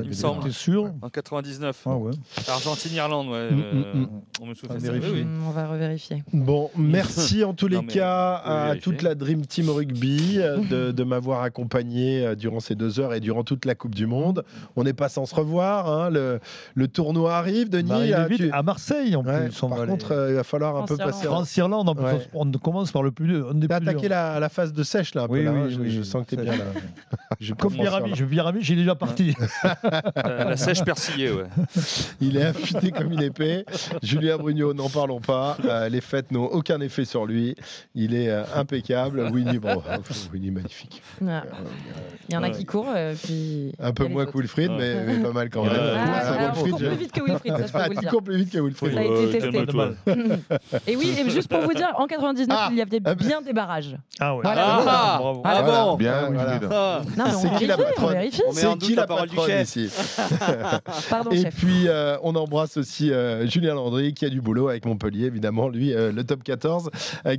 il 0.02 0.08
me 0.08 0.12
semble. 0.12 0.52
sûr 0.52 0.92
En 1.02 1.08
99. 1.08 1.82
Ah 1.86 1.96
ouais. 1.96 2.12
Argentine-Irlande, 2.48 3.28
ouais. 3.28 3.50
Mm, 3.50 3.56
mm, 3.56 4.00
mm. 4.00 4.08
on 4.40 4.46
me 4.46 4.54
souvient 4.54 4.76
oui, 4.76 5.26
On 5.46 5.50
va 5.50 5.66
revérifier. 5.66 6.22
Bon, 6.32 6.70
merci 6.76 7.44
en 7.44 7.54
tous 7.54 7.68
les 7.68 7.84
cas 7.84 8.34
à 8.36 8.76
toute 8.76 9.02
la 9.02 9.14
Dream 9.14 9.44
Team 9.46 9.70
Rugby 9.70 10.38
euh, 10.38 10.92
de, 10.92 11.04
m'avoir 11.04 11.42
accompagné 11.42 12.24
euh, 12.24 12.34
durant 12.34 12.60
ces 12.60 12.74
deux 12.74 13.00
heures 13.00 13.14
et 13.14 13.20
durant 13.20 13.44
toute 13.44 13.64
la 13.64 13.74
Coupe 13.74 13.94
du 13.94 14.06
Monde. 14.06 14.44
On 14.76 14.84
n'est 14.84 14.92
pas 14.92 15.08
sans 15.08 15.26
se 15.26 15.34
revoir. 15.34 15.90
Hein. 15.90 16.10
Le, 16.10 16.40
le, 16.74 16.88
tournoi 16.88 17.34
arrive, 17.36 17.68
Denis. 17.68 18.12
À 18.52 18.62
Marseille, 18.62 19.16
en 19.16 19.22
plus. 19.22 19.60
par 19.60 19.86
contre, 19.86 20.12
euh, 20.12 20.30
il 20.30 20.34
va 20.34 20.44
falloir 20.44 20.76
un 20.76 20.86
peu 20.86 20.96
passer. 20.96 21.26
France-Irlande, 21.26 21.92
on 22.34 22.52
commence 22.52 22.92
par 22.92 23.02
le 23.02 23.10
plus. 23.10 23.42
On 23.42 23.60
est 23.60 23.72
attaqué 23.72 24.08
la, 24.08 24.40
la, 24.40 24.48
phase 24.48 24.72
de 24.72 24.82
sèche, 24.82 25.14
là. 25.14 25.22
Un 25.24 25.28
oui, 25.28 25.44
peu, 25.44 25.50
oui, 25.50 25.70
je, 25.70 25.98
je, 25.98 26.02
sens 26.02 26.24
que 26.24 26.34
tu 26.34 26.40
es 26.40 26.44
bien 26.44 26.56
là. 26.56 26.64
Je 27.40 27.54
Comme 27.54 27.72
Pierami, 27.72 28.12
je 28.14 28.24
Pierami, 28.24 28.62
j'ai 28.62 28.76
déjà 28.76 28.94
parti. 28.94 29.34
La 30.16 30.56
sèche 30.56 30.84
persillée, 30.84 31.30
ouais. 31.30 31.44
Il 32.20 32.36
est 32.36 32.44
affûté 32.44 32.90
comme 32.90 33.12
il 33.12 33.22
est 33.22 33.26
épais. 33.26 33.64
Julien 34.02 34.36
Brugnot, 34.36 34.74
n'en 34.74 34.88
parlons 34.88 35.20
pas. 35.20 35.56
Euh, 35.64 35.88
les 35.88 36.00
fêtes 36.00 36.30
n'ont 36.30 36.46
aucun 36.46 36.80
effet 36.80 37.04
sur 37.04 37.26
lui. 37.26 37.54
Il 37.94 38.14
est 38.14 38.28
euh, 38.28 38.44
impeccable. 38.54 39.20
Winnie, 39.32 39.58
bon, 39.58 39.82
Winnie 40.32 40.50
magnifique. 40.50 41.02
Il 41.20 42.34
y 42.34 42.36
en 42.36 42.42
a 42.42 42.50
qui 42.50 42.64
courent. 42.64 42.92
Euh, 42.94 43.14
puis 43.22 43.72
un 43.80 43.92
peu 43.92 44.06
moins 44.06 44.26
que 44.26 44.36
Wilfried, 44.36 44.70
mais, 44.70 45.04
mais, 45.04 45.18
pas 45.18 45.32
mal 45.32 45.50
quand 45.50 45.64
même. 45.64 45.72
Ah, 45.74 46.50
ah, 46.50 46.52
court 46.54 46.78
plus 46.78 46.96
vite 46.96 47.12
que 47.12 47.22
Wilfried, 47.22 47.56
ça 47.56 47.66
je 47.66 47.72
peux 47.72 47.82
vous 47.82 47.90
le 47.90 47.96
dire. 47.96 48.10
court 48.10 48.22
plus 48.22 48.36
vite 48.36 48.50
que 48.52 48.58
Wilfried. 48.58 48.94
Ça 48.94 49.00
a 49.00 49.04
été 49.04 49.38
testé. 49.38 49.66
et 50.86 50.96
oui, 50.96 51.14
et 51.18 51.30
juste 51.30 51.48
pour 51.48 51.60
vous 51.60 51.74
dire, 51.74 51.92
en 51.96 52.06
99, 52.06 52.58
ah, 52.58 52.68
il 52.70 52.76
y 52.76 52.82
avait 52.82 53.00
bien 53.00 53.40
des 53.42 53.52
barrages. 53.52 53.96
Ah 54.20 54.36
ouais. 54.36 54.42
Ah, 54.44 55.20
ah, 55.44 55.62
bon. 55.62 55.96
Bien, 55.96 56.30
Wilfried. 56.30 56.68
C'est 57.40 57.54
qui 57.58 57.66
la 57.66 57.76
C'est 58.52 58.78
qui 58.78 58.94
la 58.94 59.06
patronne 59.54 59.62
ici 59.62 59.90
Pardon, 61.10 61.30
Et 61.30 61.44
puis, 61.44 61.88
euh, 61.88 62.16
on 62.22 62.34
embrasse 62.34 62.76
aussi 62.76 63.12
euh, 63.12 63.46
Julien 63.46 63.74
Landry, 63.74 64.14
qui 64.14 64.24
a 64.24 64.30
du 64.30 64.40
boulot 64.40 64.68
avec 64.68 64.84
Montpellier, 64.86 65.26
évidemment, 65.26 65.68
lui, 65.68 65.92
euh, 65.92 66.12
le 66.12 66.24
top 66.24 66.42
14, 66.42 66.90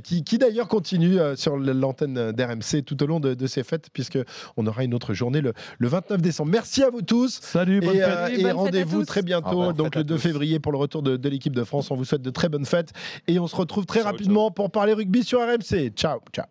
qui, 0.02 0.24
qui 0.24 0.38
d'ailleurs 0.38 0.68
continue 0.68 1.18
sur 1.36 1.56
l'antenne 1.56 2.32
d'RMC 2.32 2.82
tout 2.84 3.02
au 3.02 3.06
long 3.06 3.20
de, 3.20 3.34
de 3.34 3.46
ces 3.46 3.62
fêtes, 3.62 3.88
puisqu'on 3.92 4.66
aura 4.66 4.84
une 4.84 4.94
autre 4.94 5.14
journée 5.14 5.40
le, 5.40 5.52
le, 5.78 5.88
29 5.88 6.20
décembre. 6.20 6.50
Merci 6.50 6.82
à 6.82 6.90
vous 6.90 7.02
tous. 7.02 7.38
Salut, 7.40 7.80
bonne 7.80 7.96
et, 7.96 8.40
et 8.40 8.50
rendez-vous 8.50 9.04
très 9.04 9.22
bientôt, 9.22 9.72
donc 9.72 9.94
le 9.94 10.04
2 10.04 10.16
février, 10.18 10.58
pour 10.58 10.72
le 10.72 10.78
retour 10.78 11.02
de, 11.02 11.16
de 11.16 11.28
l'équipe 11.28 11.54
de 11.54 11.64
France. 11.64 11.90
On 11.90 11.96
vous 11.96 12.04
souhaite 12.04 12.22
de 12.22 12.30
très 12.30 12.48
bonnes 12.48 12.66
fêtes 12.66 12.92
et 13.26 13.38
on 13.38 13.46
se 13.46 13.56
retrouve 13.56 13.86
très 13.86 14.00
rapidement 14.02 14.50
pour 14.50 14.70
parler 14.70 14.92
rugby 14.92 15.24
sur 15.24 15.40
RMC. 15.40 15.92
Ciao, 15.94 16.20
ciao. 16.32 16.46